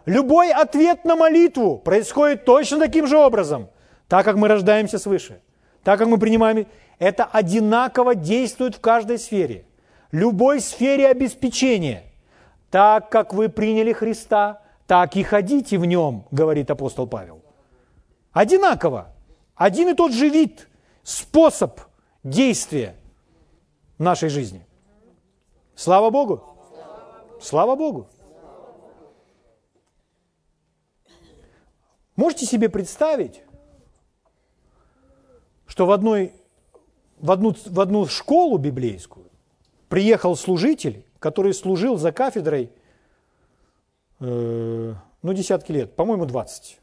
[0.05, 3.69] Любой ответ на молитву происходит точно таким же образом,
[4.07, 5.41] так как мы рождаемся свыше,
[5.83, 6.67] так как мы принимаем...
[6.97, 9.65] Это одинаково действует в каждой сфере.
[10.11, 12.03] Любой сфере обеспечения.
[12.71, 17.41] Так как вы приняли Христа, так и ходите в нем, говорит апостол Павел.
[18.31, 19.13] Одинаково.
[19.55, 20.69] Один и тот же вид,
[21.03, 21.79] способ
[22.23, 22.95] действия
[23.97, 24.65] нашей жизни.
[25.75, 26.43] Слава Богу!
[27.41, 28.07] Слава Богу!
[32.15, 33.41] Можете себе представить,
[35.67, 36.33] что в, одной,
[37.19, 39.25] в, одну, в одну школу библейскую
[39.89, 42.71] приехал служитель, который служил за кафедрой,
[44.19, 46.79] э, ну, десятки лет, по-моему, 20.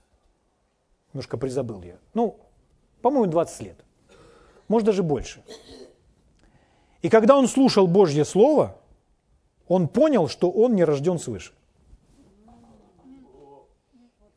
[1.13, 1.97] Немножко призабыл я.
[2.13, 2.39] Ну,
[3.01, 3.85] по-моему, 20 лет.
[4.69, 5.43] Может, даже больше.
[7.03, 8.77] И когда он слушал Божье Слово,
[9.67, 11.53] он понял, что он не рожден свыше.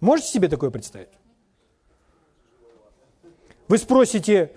[0.05, 1.09] Можете себе такое представить?
[3.67, 4.51] Вы спросите,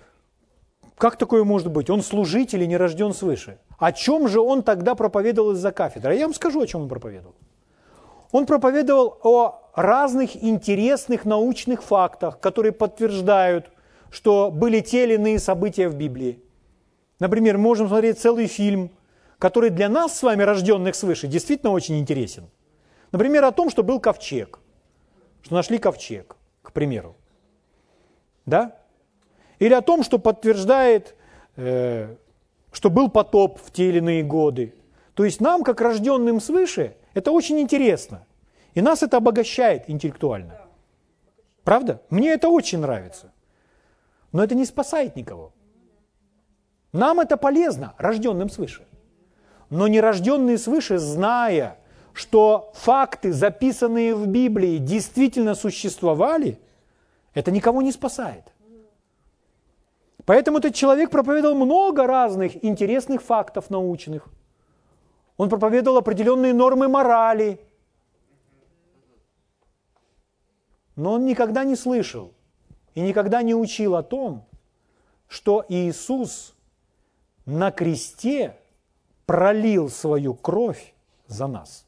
[0.98, 1.88] как такое может быть?
[1.88, 3.58] Он служитель и не рожден свыше.
[3.78, 6.16] О чем же он тогда проповедовал из-за кафедры?
[6.16, 7.34] Я вам скажу, о чем он проповедовал.
[8.30, 13.70] Он проповедовал о разных интересных научных фактах, которые подтверждают,
[14.11, 16.42] что были те или иные события в Библии.
[17.20, 18.90] Например, можем смотреть целый фильм,
[19.38, 22.50] который для нас с вами, рожденных свыше, действительно очень интересен.
[23.12, 24.61] Например, о том, что был ковчег,
[25.42, 27.16] что нашли ковчег, к примеру.
[28.46, 28.77] Да?
[29.59, 31.14] Или о том, что подтверждает,
[31.57, 32.14] э,
[32.72, 34.74] что был потоп в те или иные годы.
[35.14, 38.24] То есть нам, как рожденным свыше, это очень интересно.
[38.74, 40.61] И нас это обогащает интеллектуально.
[41.64, 42.01] Правда?
[42.11, 43.33] Мне это очень нравится.
[44.33, 45.53] Но это не спасает никого.
[46.92, 48.87] Нам это полезно, рожденным свыше.
[49.70, 51.77] Но нерожденные свыше, зная,
[52.18, 56.59] что факты, записанные в Библии, действительно существовали,
[57.33, 58.42] это никого не спасает.
[60.24, 64.26] Поэтому этот человек проповедовал много разных интересных фактов научных.
[65.37, 67.61] Он проповедовал определенные нормы морали.
[70.96, 72.33] Но он никогда не слышал
[72.96, 74.44] и никогда не учил о том,
[75.28, 76.52] что Иисус
[77.46, 78.57] на кресте
[79.24, 80.94] пролил свою кровь
[81.28, 81.88] за нас.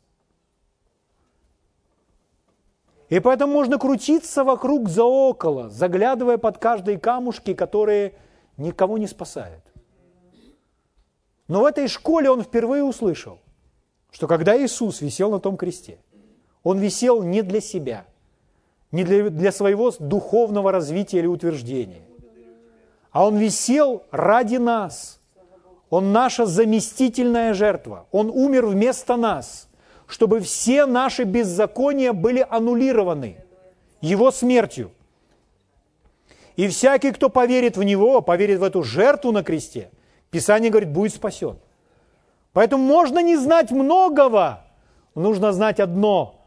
[3.11, 8.15] И поэтому можно крутиться вокруг за около, заглядывая под каждые камушки, которые
[8.57, 9.65] никого не спасают.
[11.49, 13.41] Но в этой школе он впервые услышал,
[14.13, 15.99] что когда Иисус висел на том кресте,
[16.63, 18.07] он висел не для себя,
[18.93, 22.03] не для, для своего духовного развития или утверждения,
[23.11, 25.21] а он висел ради нас.
[25.89, 28.07] Он наша заместительная жертва.
[28.13, 29.67] Он умер вместо нас–
[30.11, 33.37] чтобы все наши беззакония были аннулированы
[34.01, 34.91] Его смертью.
[36.57, 39.91] И всякий, кто поверит в Него, поверит в эту жертву на кресте,
[40.31, 41.59] Писание говорит, будет спасен.
[42.53, 44.65] Поэтому можно не знать многого,
[45.15, 46.45] нужно знать одно.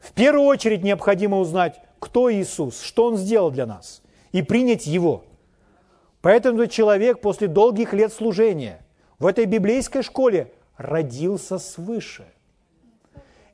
[0.00, 5.24] В первую очередь необходимо узнать, кто Иисус, что Он сделал для нас, и принять Его.
[6.22, 8.84] Поэтому человек после долгих лет служения
[9.20, 12.24] в этой библейской школе родился свыше.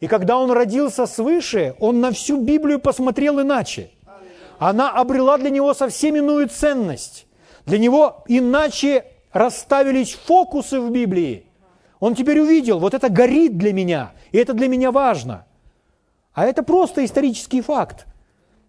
[0.01, 3.91] И когда он родился свыше, он на всю Библию посмотрел иначе.
[4.59, 7.27] Она обрела для него совсем иную ценность.
[7.67, 11.47] Для него иначе расставились фокусы в Библии.
[11.99, 15.47] Он теперь увидел, вот это горит для меня, и это для меня важно.
[16.33, 18.07] А это просто исторический факт.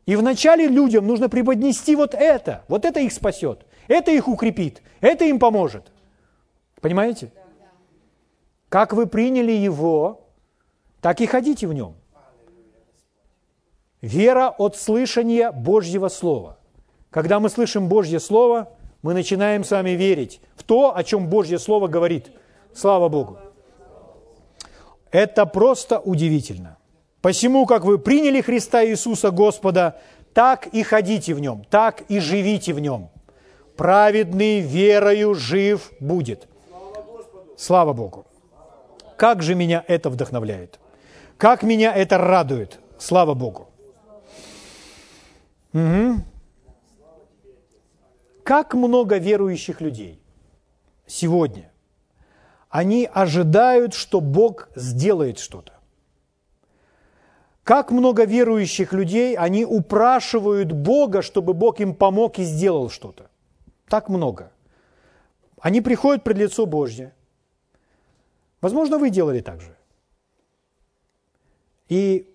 [0.05, 2.65] И вначале людям нужно преподнести вот это.
[2.67, 3.65] Вот это их спасет.
[3.87, 4.81] Это их укрепит.
[4.99, 5.91] Это им поможет.
[6.81, 7.31] Понимаете?
[8.67, 10.20] Как вы приняли его,
[11.01, 11.95] так и ходите в нем.
[14.01, 16.57] Вера от слышания Божьего Слова.
[17.09, 18.69] Когда мы слышим Божье Слово,
[19.01, 22.31] мы начинаем с вами верить в то, о чем Божье Слово говорит.
[22.73, 23.37] Слава Богу.
[25.11, 26.77] Это просто удивительно.
[27.21, 29.99] Посему, как вы приняли Христа Иисуса Господа,
[30.33, 33.09] так и ходите в нем, так и живите в нем.
[33.75, 36.47] Праведный верою жив будет.
[37.57, 38.25] Слава Богу.
[39.17, 40.79] Как же меня это вдохновляет.
[41.41, 42.80] Как меня это радует.
[42.99, 43.71] Слава Богу.
[45.73, 46.21] Угу.
[48.43, 50.21] Как много верующих людей
[51.08, 51.71] сегодня.
[52.69, 55.73] Они ожидают, что Бог сделает что-то.
[57.63, 63.32] Как много верующих людей, они упрашивают Бога, чтобы Бог им помог и сделал что-то.
[63.88, 64.51] Так много.
[65.60, 67.15] Они приходят пред лицо Божье.
[68.62, 69.75] Возможно, вы делали так же.
[71.91, 72.25] И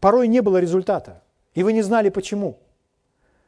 [0.00, 1.22] порой не было результата,
[1.54, 2.58] и вы не знали почему.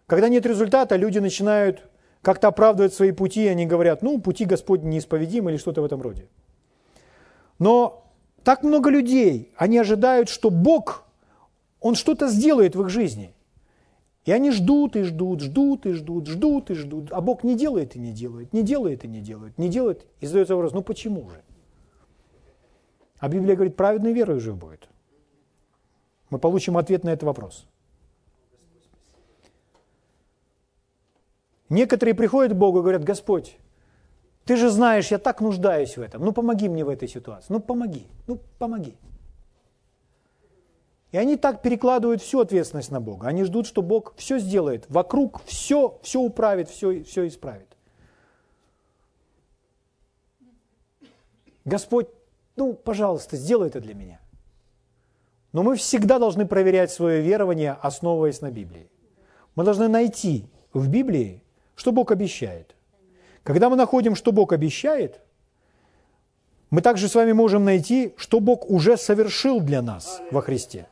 [0.07, 1.83] Когда нет результата, люди начинают
[2.23, 6.01] как-то оправдывать свои пути, и они говорят, ну, пути Господни неисповедимы или что-то в этом
[6.01, 6.29] роде.
[7.59, 8.09] Но
[8.45, 11.05] так много людей, они ожидают, что Бог,
[11.81, 13.35] Он что-то сделает в их жизни.
[14.25, 17.11] И они ждут и ждут, ждут и ждут, ждут и ждут.
[17.11, 20.07] А Бог не делает и не делает, не делает и не делает, не делает.
[20.21, 21.43] И задается вопрос, ну почему же?
[23.19, 24.89] А Библия говорит, праведный верой жив будет.
[26.31, 27.67] Мы получим ответ на этот вопрос.
[31.69, 33.59] Некоторые приходят к Богу и говорят, Господь,
[34.45, 36.25] ты же знаешь, я так нуждаюсь в этом.
[36.25, 37.53] Ну, помоги мне в этой ситуации.
[37.53, 38.07] Ну, помоги.
[38.27, 38.97] Ну, помоги.
[41.13, 43.29] И они так перекладывают всю ответственность на Бога.
[43.29, 44.87] Они ждут, что Бог все сделает.
[44.91, 47.77] Вокруг все, все управит, все, все исправит.
[51.65, 52.09] Господь,
[52.57, 54.21] ну, пожалуйста, сделай это для меня.
[55.53, 58.91] Но мы всегда должны проверять свое верование, основываясь на Библии.
[59.55, 61.43] Мы должны найти в Библии,
[61.75, 62.75] что Бог обещает.
[63.43, 65.21] Когда мы находим, что Бог обещает,
[66.71, 70.87] мы также с вами можем найти, что Бог уже совершил для нас во Христе.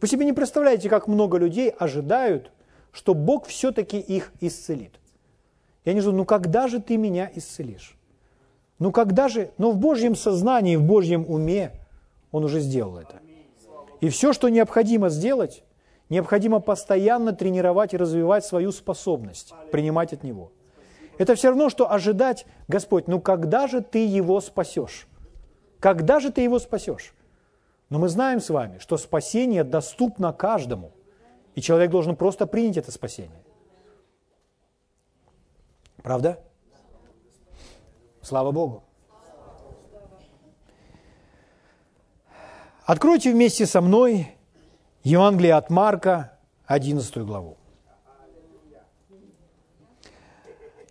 [0.00, 2.50] Вы себе не представляете, как много людей ожидают,
[2.90, 4.98] что Бог все-таки их исцелит.
[5.84, 7.96] Я не жду, ну когда же ты меня исцелишь?
[8.78, 11.72] Ну когда же, ну в Божьем сознании, в Божьем уме
[12.32, 13.20] Он уже сделал это.
[14.00, 15.64] И все, что необходимо сделать,
[16.08, 20.52] необходимо постоянно тренировать и развивать свою способность принимать от Него.
[21.18, 25.06] Это все равно, что ожидать, Господь, ну когда же ты его спасешь?
[25.80, 27.14] Когда же ты его спасешь?
[27.88, 30.92] Но мы знаем с вами, что спасение доступно каждому,
[31.54, 33.42] и человек должен просто принять это спасение.
[36.02, 36.38] Правда?
[38.20, 38.85] Слава Богу.
[42.86, 44.28] Откройте вместе со мной
[45.02, 47.56] Евангелие от Марка, 11 главу.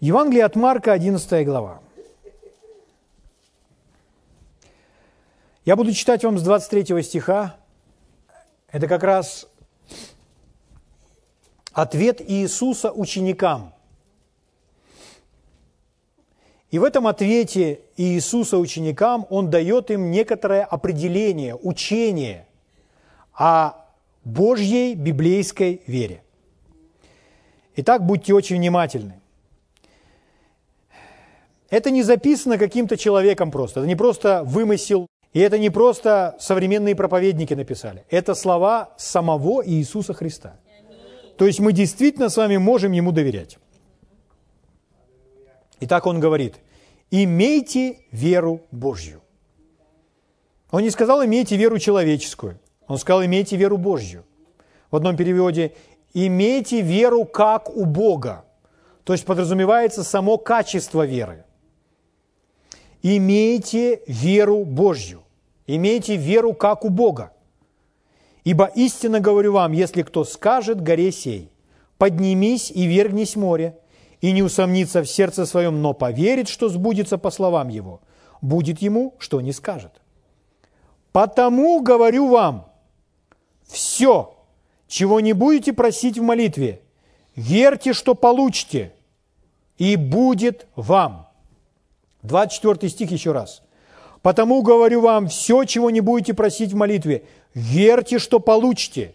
[0.01, 1.79] Евангелие от Марка, 11 глава.
[5.63, 7.55] Я буду читать вам с 23 стиха.
[8.67, 9.47] Это как раз
[11.71, 13.73] ответ Иисуса ученикам.
[16.75, 22.47] И в этом ответе Иисуса ученикам Он дает им некоторое определение, учение
[23.33, 23.75] о
[24.25, 26.21] Божьей библейской вере.
[27.77, 29.21] Итак, будьте очень внимательны.
[31.69, 36.93] Это не записано каким-то человеком просто, это не просто вымысел и это не просто современные
[36.93, 40.59] проповедники написали, это слова самого Иисуса Христа.
[41.37, 43.59] То есть мы действительно с вами можем Ему доверять.
[45.79, 46.55] Итак, Он говорит,
[47.11, 49.21] имейте веру Божью.
[50.71, 52.59] Он не сказал, имейте веру человеческую.
[52.87, 54.25] Он сказал, имейте веру Божью.
[54.91, 55.73] В одном переводе,
[56.13, 58.45] имейте веру как у Бога.
[59.03, 61.45] То есть подразумевается само качество веры.
[63.03, 65.21] Имейте веру Божью.
[65.67, 67.31] Имейте веру, как у Бога.
[68.43, 71.51] Ибо истинно говорю вам, если кто скажет горе сей,
[71.97, 73.79] поднимись и вергнись море,
[74.25, 78.01] и не усомнится в сердце своем, но поверит, что сбудется по словам его,
[78.41, 80.01] будет ему, что не скажет.
[81.11, 82.67] Потому говорю вам,
[83.67, 84.35] все,
[84.87, 86.81] чего не будете просить в молитве,
[87.35, 88.93] верьте, что получите,
[89.77, 91.27] и будет вам.
[92.23, 93.61] 24 стих еще раз.
[94.23, 99.13] Потому говорю вам, все, чего не будете просить в молитве, верьте, что получите,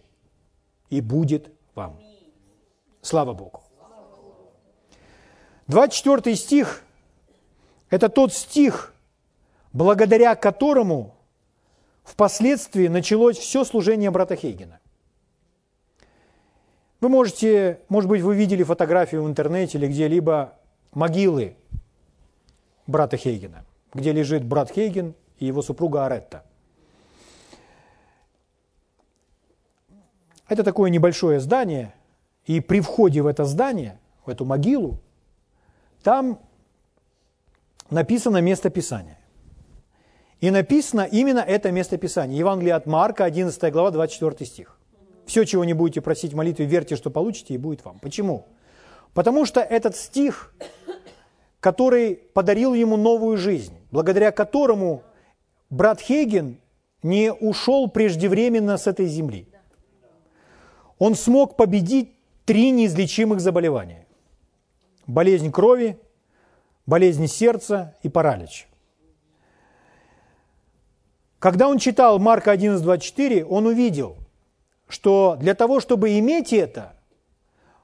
[0.88, 1.98] и будет вам.
[3.02, 3.59] Слава Богу.
[5.70, 6.82] 24 стих–
[7.90, 8.92] это тот стих,
[9.72, 11.14] благодаря которому
[12.04, 14.80] впоследствии началось все служение брата Хейгена.
[17.00, 20.58] Вы можете, может быть, вы видели фотографию в интернете или где-либо
[20.92, 21.56] могилы
[22.86, 26.44] брата Хейгена где лежит брат Хейген и его супруга Аретта.
[30.48, 31.94] Это такое небольшое здание,
[32.44, 34.98] и при входе в это здание, в эту могилу,
[36.02, 36.40] там
[37.90, 39.18] написано место Писания.
[40.40, 42.38] И написано именно это место Писания.
[42.38, 44.78] Евангелие от Марка, 11 глава, 24 стих.
[45.26, 47.98] Все, чего не будете просить в молитве, верьте, что получите, и будет вам.
[47.98, 48.46] Почему?
[49.12, 50.54] Потому что этот стих
[51.60, 55.02] который подарил ему новую жизнь, благодаря которому
[55.68, 56.58] брат Хейген
[57.02, 59.46] не ушел преждевременно с этой земли.
[60.98, 62.12] Он смог победить
[62.44, 64.06] три неизлечимых заболевания.
[65.06, 65.98] Болезнь крови,
[66.86, 68.68] болезнь сердца и паралич.
[71.38, 74.16] Когда он читал Марка 11.24, он увидел,
[74.88, 76.92] что для того, чтобы иметь это,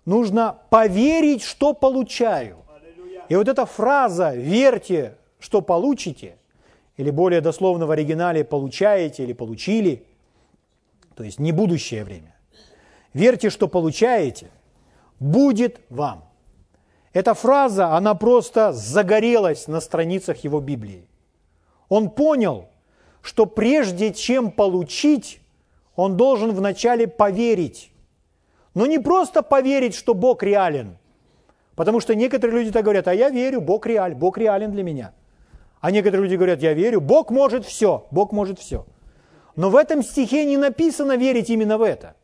[0.05, 2.59] нужно поверить, что получаю.
[3.29, 6.37] И вот эта фраза «верьте, что получите»,
[6.97, 10.07] или более дословно в оригинале «получаете» или «получили»,
[11.15, 12.37] то есть не будущее время.
[13.15, 14.51] «Верьте, что получаете,
[15.19, 16.25] будет вам».
[17.17, 21.07] Эта фраза, она просто загорелась на страницах его Библии.
[21.89, 22.69] Он понял,
[23.23, 25.41] что прежде чем получить,
[25.95, 27.91] он должен вначале поверить.
[28.75, 30.99] Но не просто поверить, что Бог реален–
[31.77, 35.13] Потому что некоторые люди так говорят, а я верю, Бог реаль, Бог реален для меня.
[35.81, 38.87] А некоторые люди говорят, я верю, Бог может все, Бог может все.
[39.55, 42.17] Но в этом стихе не написано верить именно в это.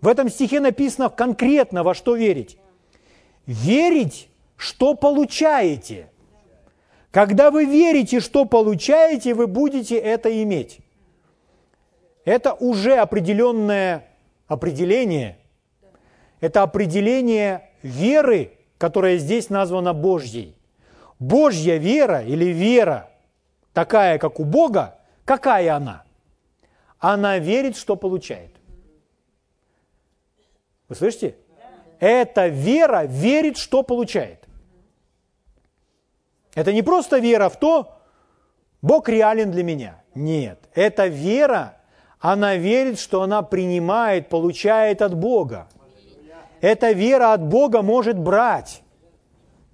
[0.00, 2.58] В этом стихе написано конкретно во что верить.
[3.46, 6.10] Верить, что получаете.
[7.10, 10.80] Когда вы верите, что получаете, вы будете это иметь.
[12.24, 14.08] Это уже определенное
[14.48, 15.38] определение.
[16.40, 20.54] Это определение веры которая здесь названа Божьей.
[21.18, 23.10] Божья вера или вера,
[23.72, 26.04] такая, как у Бога, какая она?
[26.98, 28.50] Она верит, что получает.
[30.88, 31.36] Вы слышите?
[31.98, 34.46] Эта вера верит, что получает.
[36.54, 37.98] Это не просто вера в то,
[38.82, 40.02] Бог реален для меня.
[40.14, 41.76] Нет, это вера,
[42.18, 45.68] она верит, что она принимает, получает от Бога.
[46.60, 48.82] Эта вера от Бога может брать.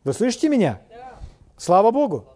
[0.05, 0.81] Вы слышите меня?
[1.57, 2.27] Слава Богу.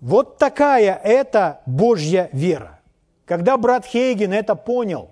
[0.00, 2.80] Вот такая это Божья вера.
[3.24, 5.11] Когда брат Хейген это понял,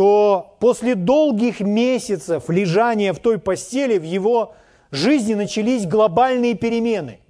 [0.00, 4.54] то после долгих месяцев лежания в той постели в его
[4.90, 7.20] жизни начались глобальные перемены.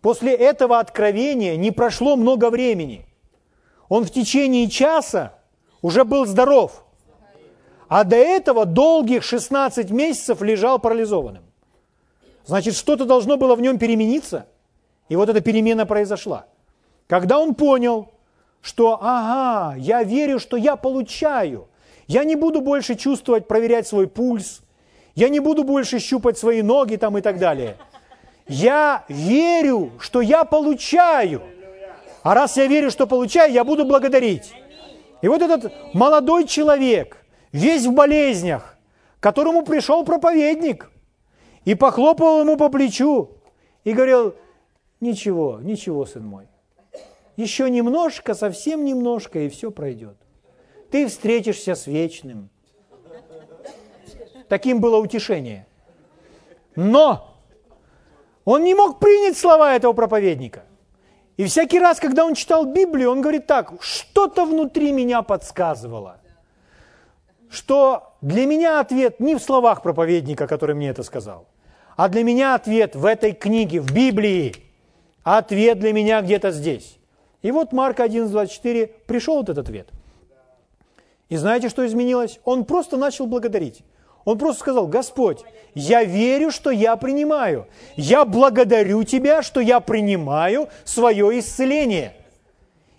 [0.00, 3.04] После этого откровения не прошло много времени.
[3.90, 5.34] Он в течение часа
[5.82, 6.82] уже был здоров.
[7.88, 11.44] А до этого долгих 16 месяцев лежал парализованным.
[12.46, 14.46] Значит, что-то должно было в нем перемениться.
[15.10, 16.46] И вот эта перемена произошла.
[17.06, 18.13] Когда он понял,
[18.64, 21.68] что, ага, я верю, что я получаю.
[22.06, 24.62] Я не буду больше чувствовать, проверять свой пульс.
[25.14, 27.76] Я не буду больше щупать свои ноги там и так далее.
[28.48, 31.42] Я верю, что я получаю.
[32.22, 34.54] А раз я верю, что получаю, я буду благодарить.
[35.20, 37.18] И вот этот молодой человек,
[37.52, 38.78] весь в болезнях,
[39.20, 40.90] которому пришел проповедник
[41.66, 43.28] и похлопал ему по плечу
[43.84, 44.34] и говорил,
[45.00, 46.46] ничего, ничего, сын мой,
[47.36, 50.16] еще немножко, совсем немножко, и все пройдет.
[50.90, 52.50] Ты встретишься с вечным.
[54.48, 55.66] Таким было утешение.
[56.76, 57.34] Но
[58.44, 60.64] он не мог принять слова этого проповедника.
[61.36, 66.20] И всякий раз, когда он читал Библию, он говорит так, что-то внутри меня подсказывало,
[67.50, 71.48] что для меня ответ не в словах проповедника, который мне это сказал,
[71.96, 74.54] а для меня ответ в этой книге, в Библии.
[75.24, 76.98] А ответ для меня где-то здесь.
[77.44, 79.88] И вот Марк 11.24 пришел вот этот ответ.
[81.28, 82.40] И знаете, что изменилось?
[82.42, 83.82] Он просто начал благодарить.
[84.24, 85.42] Он просто сказал, Господь,
[85.74, 87.66] я верю, что я принимаю.
[87.96, 92.14] Я благодарю Тебя, что я принимаю свое исцеление.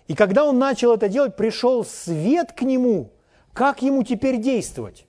[0.06, 3.10] И когда он начал это делать, пришел свет к нему,
[3.52, 5.06] как ему теперь действовать,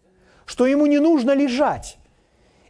[0.48, 2.00] что ему не нужно лежать.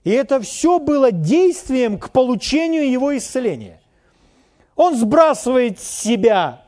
[0.03, 3.76] И это все было действием к получению его исцеления.
[4.77, 6.61] Он сбрасывает с себя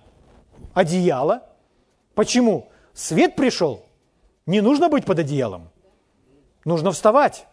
[0.74, 1.44] одеяло.
[2.16, 2.68] Почему?
[2.94, 3.86] Свет пришел.
[4.48, 5.70] Не нужно быть под одеялом.
[6.66, 7.46] Нужно вставать.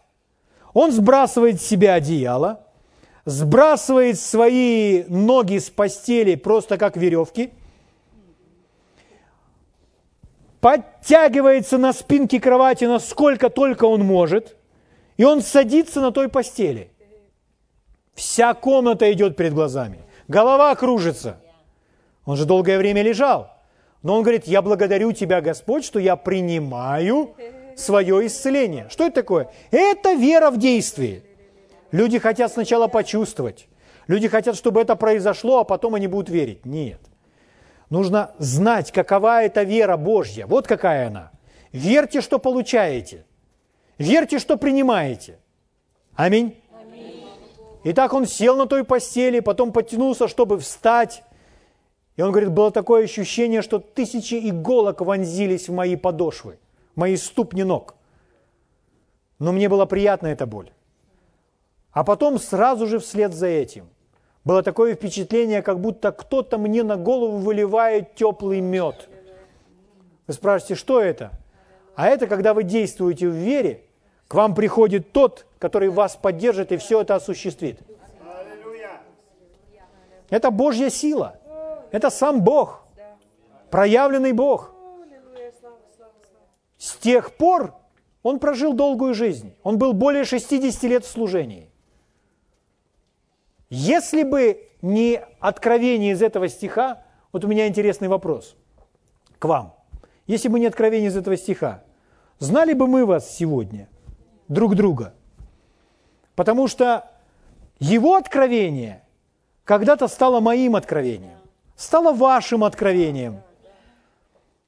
[0.73, 2.65] Он сбрасывает с себя одеяло,
[3.23, 7.51] сбрасывает свои ноги с постели просто как веревки,
[10.59, 14.55] подтягивается на спинке кровати насколько только он может,
[15.17, 16.91] и он садится на той постели.
[18.15, 20.06] Вся комната идет перед глазами.
[20.27, 21.37] Голова кружится.
[22.25, 23.51] Он же долгое время лежал.
[24.03, 27.35] Но он говорит, я благодарю Тебя, Господь, что я принимаю
[27.75, 28.87] свое исцеление.
[28.89, 29.49] Что это такое?
[29.71, 31.23] Это вера в действии.
[31.91, 33.67] Люди хотят сначала почувствовать.
[34.07, 36.65] Люди хотят, чтобы это произошло, а потом они будут верить.
[36.65, 36.99] Нет.
[37.89, 40.45] Нужно знать, какова эта вера Божья.
[40.45, 41.31] Вот какая она.
[41.71, 43.25] Верьте, что получаете.
[43.97, 45.39] Верьте, что принимаете.
[46.15, 46.61] Аминь.
[47.87, 51.23] И так он сел на той постели, потом потянулся, чтобы встать.
[52.17, 56.59] И он говорит, было такое ощущение, что тысячи иголок вонзились в мои подошвы,
[56.95, 57.95] в мои ступни ног.
[59.39, 60.69] Но мне была приятна эта боль.
[61.93, 63.87] А потом сразу же вслед за этим
[64.43, 69.07] было такое впечатление, как будто кто-то мне на голову выливает теплый мед.
[70.27, 71.31] Вы спрашиваете, что это?
[71.95, 73.85] А это когда вы действуете в вере,
[74.27, 77.79] к вам приходит тот, который вас поддержит и все это осуществит.
[80.29, 81.39] Это Божья сила.
[81.91, 82.83] Это сам Бог.
[83.69, 84.73] Проявленный Бог.
[86.77, 87.75] С тех пор
[88.23, 89.55] он прожил долгую жизнь.
[89.63, 91.69] Он был более 60 лет в служении.
[93.69, 98.55] Если бы не откровение из этого стиха, вот у меня интересный вопрос
[99.39, 99.75] к вам.
[100.25, 101.83] Если бы не откровение из этого стиха,
[102.39, 103.89] знали бы мы вас сегодня,
[104.47, 105.13] друг друга?
[106.37, 107.09] Потому что
[107.79, 109.03] его откровение
[109.63, 111.39] когда-то стало моим откровением,
[111.75, 113.41] стало вашим откровением.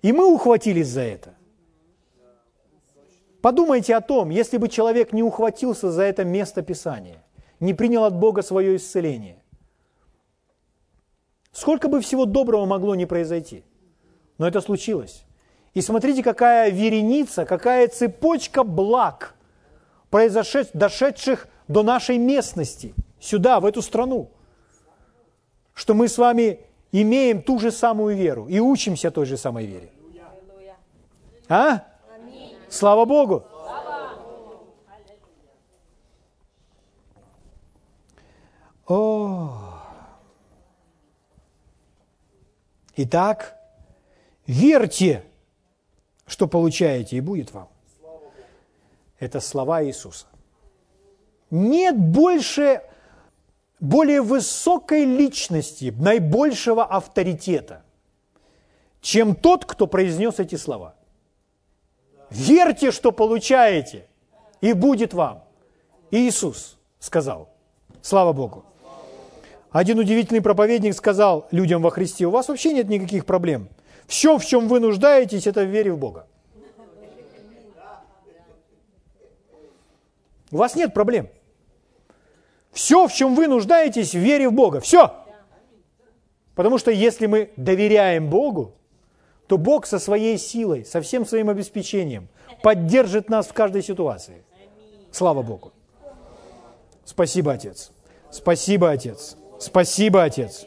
[0.01, 1.35] И мы ухватились за это.
[3.43, 7.23] Подумайте о том, если бы человек не ухватился за это место Писания,
[7.59, 9.37] не принял от Бога свое исцеление,
[11.51, 13.63] сколько бы всего доброго могло не произойти.
[14.39, 15.23] Но это случилось.
[15.75, 19.35] И смотрите, какая вереница, какая цепочка благ,
[20.09, 24.31] произошедших, дошедших до нашей местности, сюда, в эту страну,
[25.73, 26.59] что мы с вами
[26.91, 29.89] имеем ту же самую веру и учимся той же самой вере.
[31.47, 31.83] А?
[32.69, 33.45] Слава Богу!
[38.87, 39.79] О!
[42.95, 43.55] Итак,
[44.45, 45.23] верьте,
[46.25, 47.69] что получаете, и будет вам.
[49.19, 50.25] Это слова Иисуса.
[51.51, 52.81] Нет больше,
[53.79, 57.83] более высокой личности, наибольшего авторитета,
[59.01, 60.95] чем тот, кто произнес эти слова.
[62.29, 64.07] Верьте, что получаете,
[64.61, 65.43] и будет вам.
[66.11, 67.49] Иисус сказал.
[68.01, 68.65] Слава Богу.
[69.71, 73.69] Один удивительный проповедник сказал людям во Христе, у вас вообще нет никаких проблем.
[74.07, 76.25] Все, в чем вы нуждаетесь, это в вере в Бога.
[80.51, 81.29] У вас нет проблем.
[82.71, 84.79] Все, в чем вы нуждаетесь, в вере в Бога.
[84.79, 85.13] Все.
[86.55, 88.75] Потому что если мы доверяем Богу,
[89.47, 92.27] то Бог со своей силой, со всем своим обеспечением
[92.61, 94.43] поддержит нас в каждой ситуации.
[95.11, 95.71] Слава Богу.
[97.03, 97.91] Спасибо, Отец.
[98.29, 99.35] Спасибо, Отец.
[99.59, 100.65] Спасибо, Отец.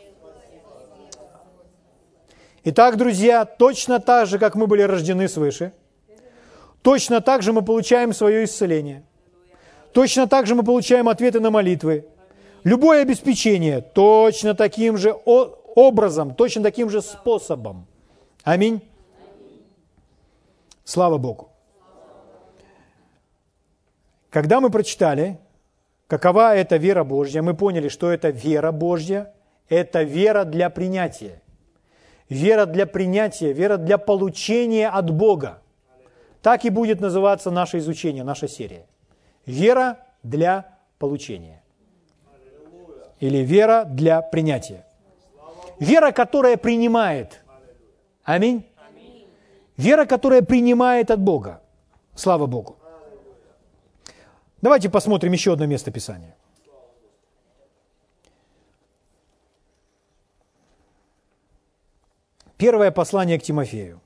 [2.64, 5.72] Итак, друзья, точно так же, как мы были рождены свыше,
[6.82, 9.04] точно так же мы получаем свое исцеление.
[9.93, 12.07] Точно так же мы получаем ответы на молитвы.
[12.64, 17.86] Любое обеспечение точно таким же образом, точно таким же способом.
[18.45, 18.80] Аминь.
[20.84, 21.51] Слава Богу.
[24.30, 25.38] Когда мы прочитали
[26.12, 27.40] Какова эта вера Божья?
[27.40, 29.32] Мы поняли, что это вера Божья,
[29.70, 31.40] это вера для принятия.
[32.28, 35.62] Вера для принятия, вера для получения от Бога.
[36.43, 38.84] Так и будет называться наше изучение, наша серия.
[39.47, 41.62] Вера для получения.
[43.20, 44.84] Или вера для принятия.
[45.78, 47.40] Вера, которая принимает.
[48.24, 48.64] Аминь.
[49.76, 51.61] Вера, которая принимает от Бога.
[52.14, 52.76] Слава Богу.
[54.61, 56.36] Давайте посмотрим еще одно место Писания.
[62.57, 64.01] Первое послание к Тимофею.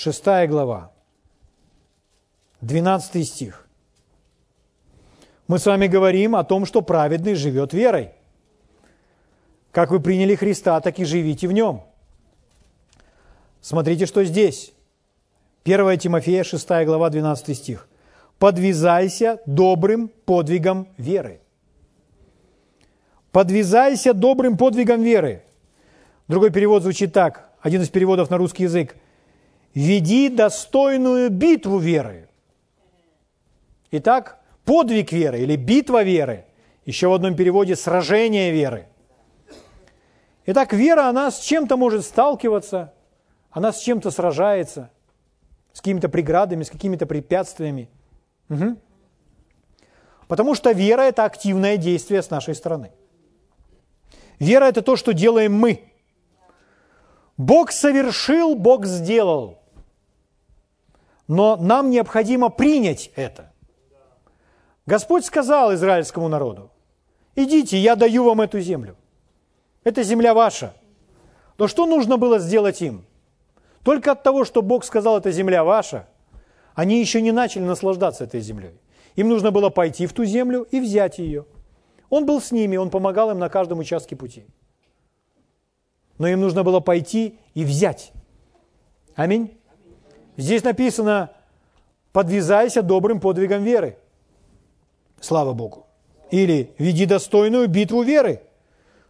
[0.00, 0.92] Шестая глава,
[2.60, 3.66] двенадцатый стих.
[5.48, 8.12] Мы с вами говорим о том, что праведный живет верой.
[9.72, 11.82] Как вы приняли Христа, так и живите в нем.
[13.60, 14.72] Смотрите, что здесь.
[15.64, 17.88] 1 Тимофея, 6 глава, 12 стих.
[18.38, 21.40] «Подвязайся добрым подвигом веры».
[23.32, 25.42] «Подвязайся добрым подвигом веры».
[26.28, 28.94] Другой перевод звучит так, один из переводов на русский язык.
[29.74, 32.28] «Веди достойную битву веры».
[33.90, 36.44] Итак, подвиг веры или битва веры.
[36.84, 38.86] Еще в одном переводе «сражение веры».
[40.46, 42.94] Итак, вера, она с чем-то может сталкиваться,
[43.50, 44.90] она с чем-то сражается–
[45.78, 47.88] с какими-то преградами, с какими-то препятствиями.
[48.48, 48.76] Угу.
[50.26, 52.90] Потому что вера– это активное действие с нашей стороны.
[54.40, 55.92] Вера– это то, что делаем мы.
[57.36, 59.57] Бог совершил, Бог сделал.
[61.28, 63.52] Но нам необходимо принять это.
[64.86, 66.70] Господь сказал израильскому народу,
[67.36, 68.96] идите, я даю вам эту землю.
[69.84, 70.72] Это земля ваша.
[71.58, 73.04] Но что нужно было сделать им?
[73.82, 76.08] Только от того, что Бог сказал, это земля ваша,
[76.74, 78.80] они еще не начали наслаждаться этой землей.
[79.16, 81.44] Им нужно было пойти в ту землю и взять ее.
[82.08, 84.46] Он был с ними, он помогал им на каждом участке пути.
[86.16, 88.12] Но им нужно было пойти и взять.
[89.14, 89.57] Аминь.
[90.38, 91.32] Здесь написано,
[92.12, 93.98] подвязайся добрым подвигом веры.
[95.20, 95.86] Слава Богу.
[96.30, 98.42] Или веди достойную битву веры.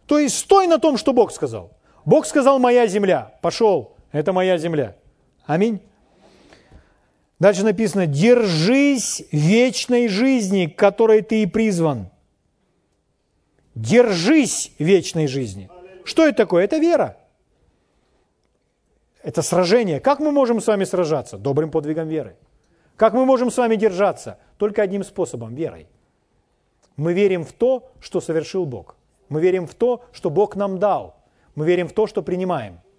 [0.07, 1.71] То есть стой на том, что Бог сказал.
[2.03, 4.95] Бог сказал, моя земля, пошел, это моя земля.
[5.45, 5.79] Аминь.
[7.37, 12.09] Дальше написано, держись вечной жизни, к которой ты и призван.
[13.75, 15.69] Держись вечной жизни.
[16.05, 16.63] Что это такое?
[16.63, 17.18] Это вера.
[19.29, 19.99] Это сражение.
[19.99, 21.37] Как мы можем с вами сражаться?
[21.37, 22.35] Добрым подвигом веры.
[22.95, 24.39] Как мы можем с вами держаться?
[24.57, 25.87] Только одним способом– верой.
[26.97, 28.95] Мы верим в то, что совершил Бог.
[29.29, 31.15] Мы верим в то, что Бог нам дал.
[31.53, 32.79] Мы верим в то, что принимаем–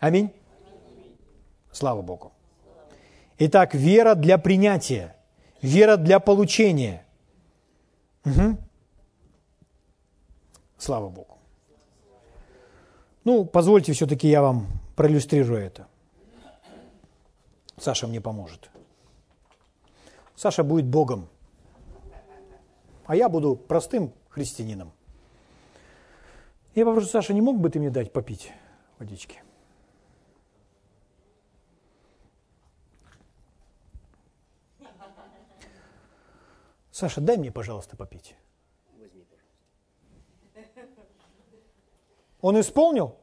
[0.00, 0.30] Аминь.
[1.70, 2.32] Слава Богу.
[3.38, 5.14] Итак, вера для принятия,
[5.60, 7.04] вера для получения.
[8.24, 8.56] Угу.
[10.78, 11.37] Слава Богу.
[13.28, 14.66] Ну, позвольте все-таки я вам
[14.96, 15.86] проиллюстрирую это.
[17.76, 18.70] Саша мне поможет.
[20.34, 21.28] Саша будет Богом,
[23.04, 24.92] а я буду простым христианином.
[26.74, 28.50] Я попрошу, Саша, не мог бы ты мне дать попить
[28.98, 29.42] водички?
[36.90, 38.36] Саша, дай мне, пожалуйста, попить.
[42.40, 43.17] Он исполнил?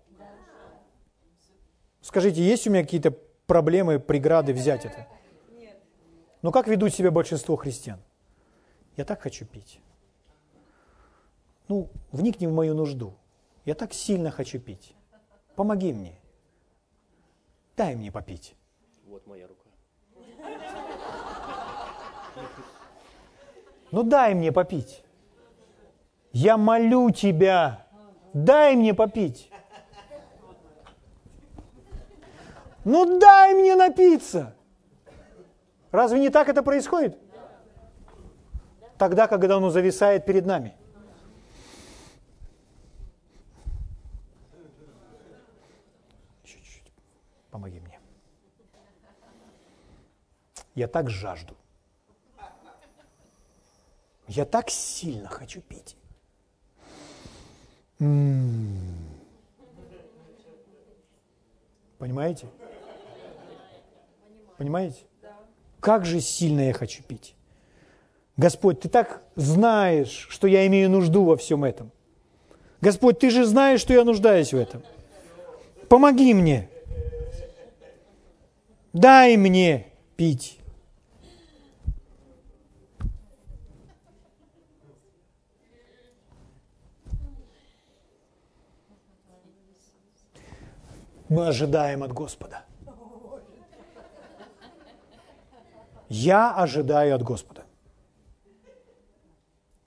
[2.05, 3.09] Скажите, есть у меня какие-то
[3.47, 5.07] проблемы, преграды взять это?
[5.57, 5.75] Нет.
[6.43, 7.99] Но как ведут себя большинство христиан?
[8.95, 9.79] Я так хочу пить.
[11.67, 13.15] Ну, вникни в мою нужду.
[13.65, 14.93] Я так сильно хочу пить.
[15.55, 16.13] Помоги мне.
[17.75, 18.55] Дай мне попить.
[19.07, 19.67] Вот моя рука.
[23.89, 25.03] Ну дай мне попить.
[26.31, 27.87] Я молю тебя,
[28.31, 29.49] дай мне попить.
[32.85, 34.55] Ну дай мне напиться.
[35.91, 37.17] Разве не так это происходит?
[38.97, 40.77] Тогда, когда оно зависает перед нами.
[46.43, 46.91] Чуть-чуть.
[47.49, 47.99] Помоги мне.
[50.75, 51.57] Я так жажду.
[54.27, 55.97] Я так сильно хочу пить.
[57.99, 59.09] М-м-м.
[61.97, 62.47] Понимаете?
[64.57, 65.03] Понимаете?
[65.79, 67.35] Как же сильно я хочу пить.
[68.37, 71.91] Господь, Ты так знаешь, что я имею нужду во всем этом.
[72.81, 74.83] Господь, Ты же знаешь, что я нуждаюсь в этом.
[75.87, 76.69] Помоги мне.
[78.93, 80.59] Дай мне пить.
[91.27, 92.64] Мы ожидаем от Господа.
[96.09, 97.63] Я ожидаю от Господа.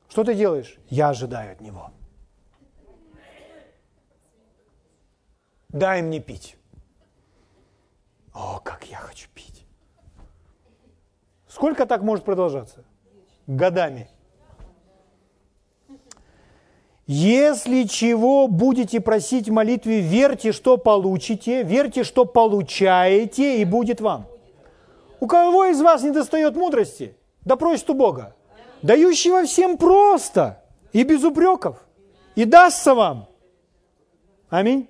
[0.09, 0.79] Что ты делаешь?
[0.89, 1.91] Я ожидаю от Него.
[5.69, 6.57] Дай мне пить.
[8.33, 9.67] О, как я хочу пить.
[11.47, 12.85] Сколько так может продолжаться?
[13.47, 14.09] Годами.
[17.07, 24.27] Если чего будете просить в молитве, верьте, что получите, верьте, что получаете, и будет вам.
[25.21, 27.17] У кого из вас не достает мудрости?
[27.45, 28.35] Да просит у Бога,
[28.83, 30.63] дающего всем просто
[30.93, 31.77] и без упреков,
[32.35, 33.29] и дастся вам.
[34.49, 34.89] Аминь.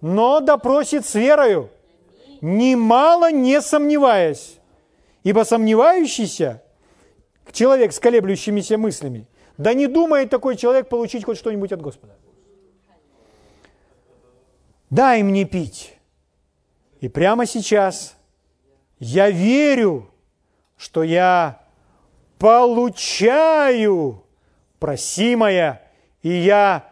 [0.00, 1.70] Но допросит с верою,
[2.40, 4.58] немало не сомневаясь,
[5.22, 6.62] ибо сомневающийся
[7.52, 12.14] человек с колеблющимися мыслями– да не думает такой человек получить хоть что-нибудь от Господа.
[14.90, 15.96] Дай мне пить.
[17.00, 18.16] И прямо сейчас
[18.98, 20.10] я верю,
[20.76, 21.62] что я
[22.38, 24.24] получаю
[24.78, 25.82] просимое,
[26.22, 26.90] и я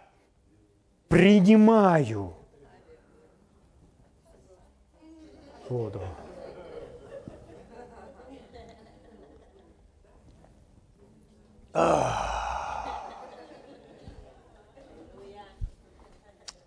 [1.09, 2.35] принимаю
[5.69, 6.01] воду.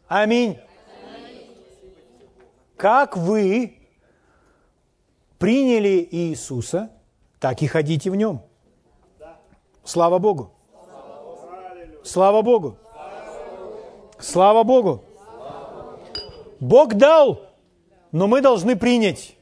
[0.08, 0.60] Аминь.
[2.78, 3.85] Как вы
[5.46, 6.90] приняли Иисуса,
[7.40, 8.42] так и ходите в нем.
[9.84, 10.52] Слава Богу.
[12.04, 12.78] Слава Богу.
[14.18, 15.04] Слава Богу.
[16.60, 17.42] Бог дал,
[18.12, 19.36] но мы должны принять.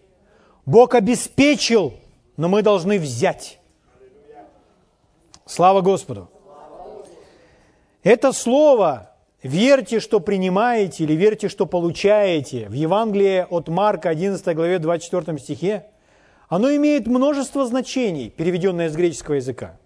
[0.65, 1.93] Бог обеспечил,
[2.35, 3.59] но мы должны взять.
[5.45, 6.29] Слава Господу.
[8.03, 12.69] Это слово Верьте, что принимаете, или верьте, что получаете.
[12.69, 15.87] В Евангелии от Марка, 11 главе, 24 стихе,
[16.49, 19.77] оно имеет множество значений, переведенное с греческого языка.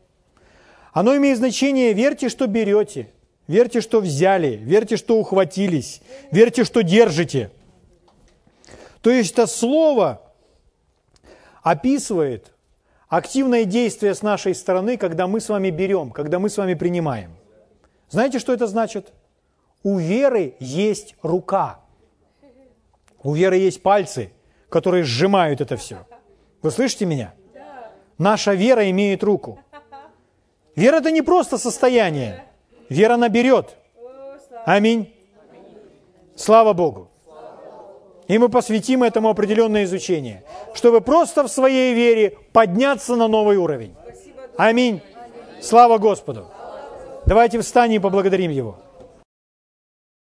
[0.93, 3.09] Оно имеет значение «верьте, что берете»,
[3.47, 6.01] «верьте, что взяли», «верьте, что ухватились»,
[6.31, 7.51] «верьте, что держите».
[9.01, 10.21] То есть это слово
[11.61, 12.51] описывает
[13.09, 17.31] активное действие с нашей стороны, когда мы с вами берем, когда мы с вами принимаем.
[18.09, 19.13] Знаете, что это значит?
[19.83, 21.79] У веры есть рука.
[23.21, 24.31] У веры есть пальцы,
[24.69, 26.05] которые сжимают это все.
[26.61, 27.33] Вы слышите меня?
[28.17, 29.59] Наша вера имеет руку.
[30.75, 32.43] Вера– это не просто состояние.
[32.89, 33.75] Вера наберет.
[34.65, 35.13] Аминь.
[36.35, 37.09] Слава Богу.
[38.27, 40.43] И мы посвятим этому определенное изучение,
[40.73, 43.95] чтобы просто в своей вере подняться на новый уровень.
[44.57, 45.01] Аминь.
[45.61, 46.47] Слава Господу.
[47.25, 48.77] Давайте встанем и поблагодарим Его.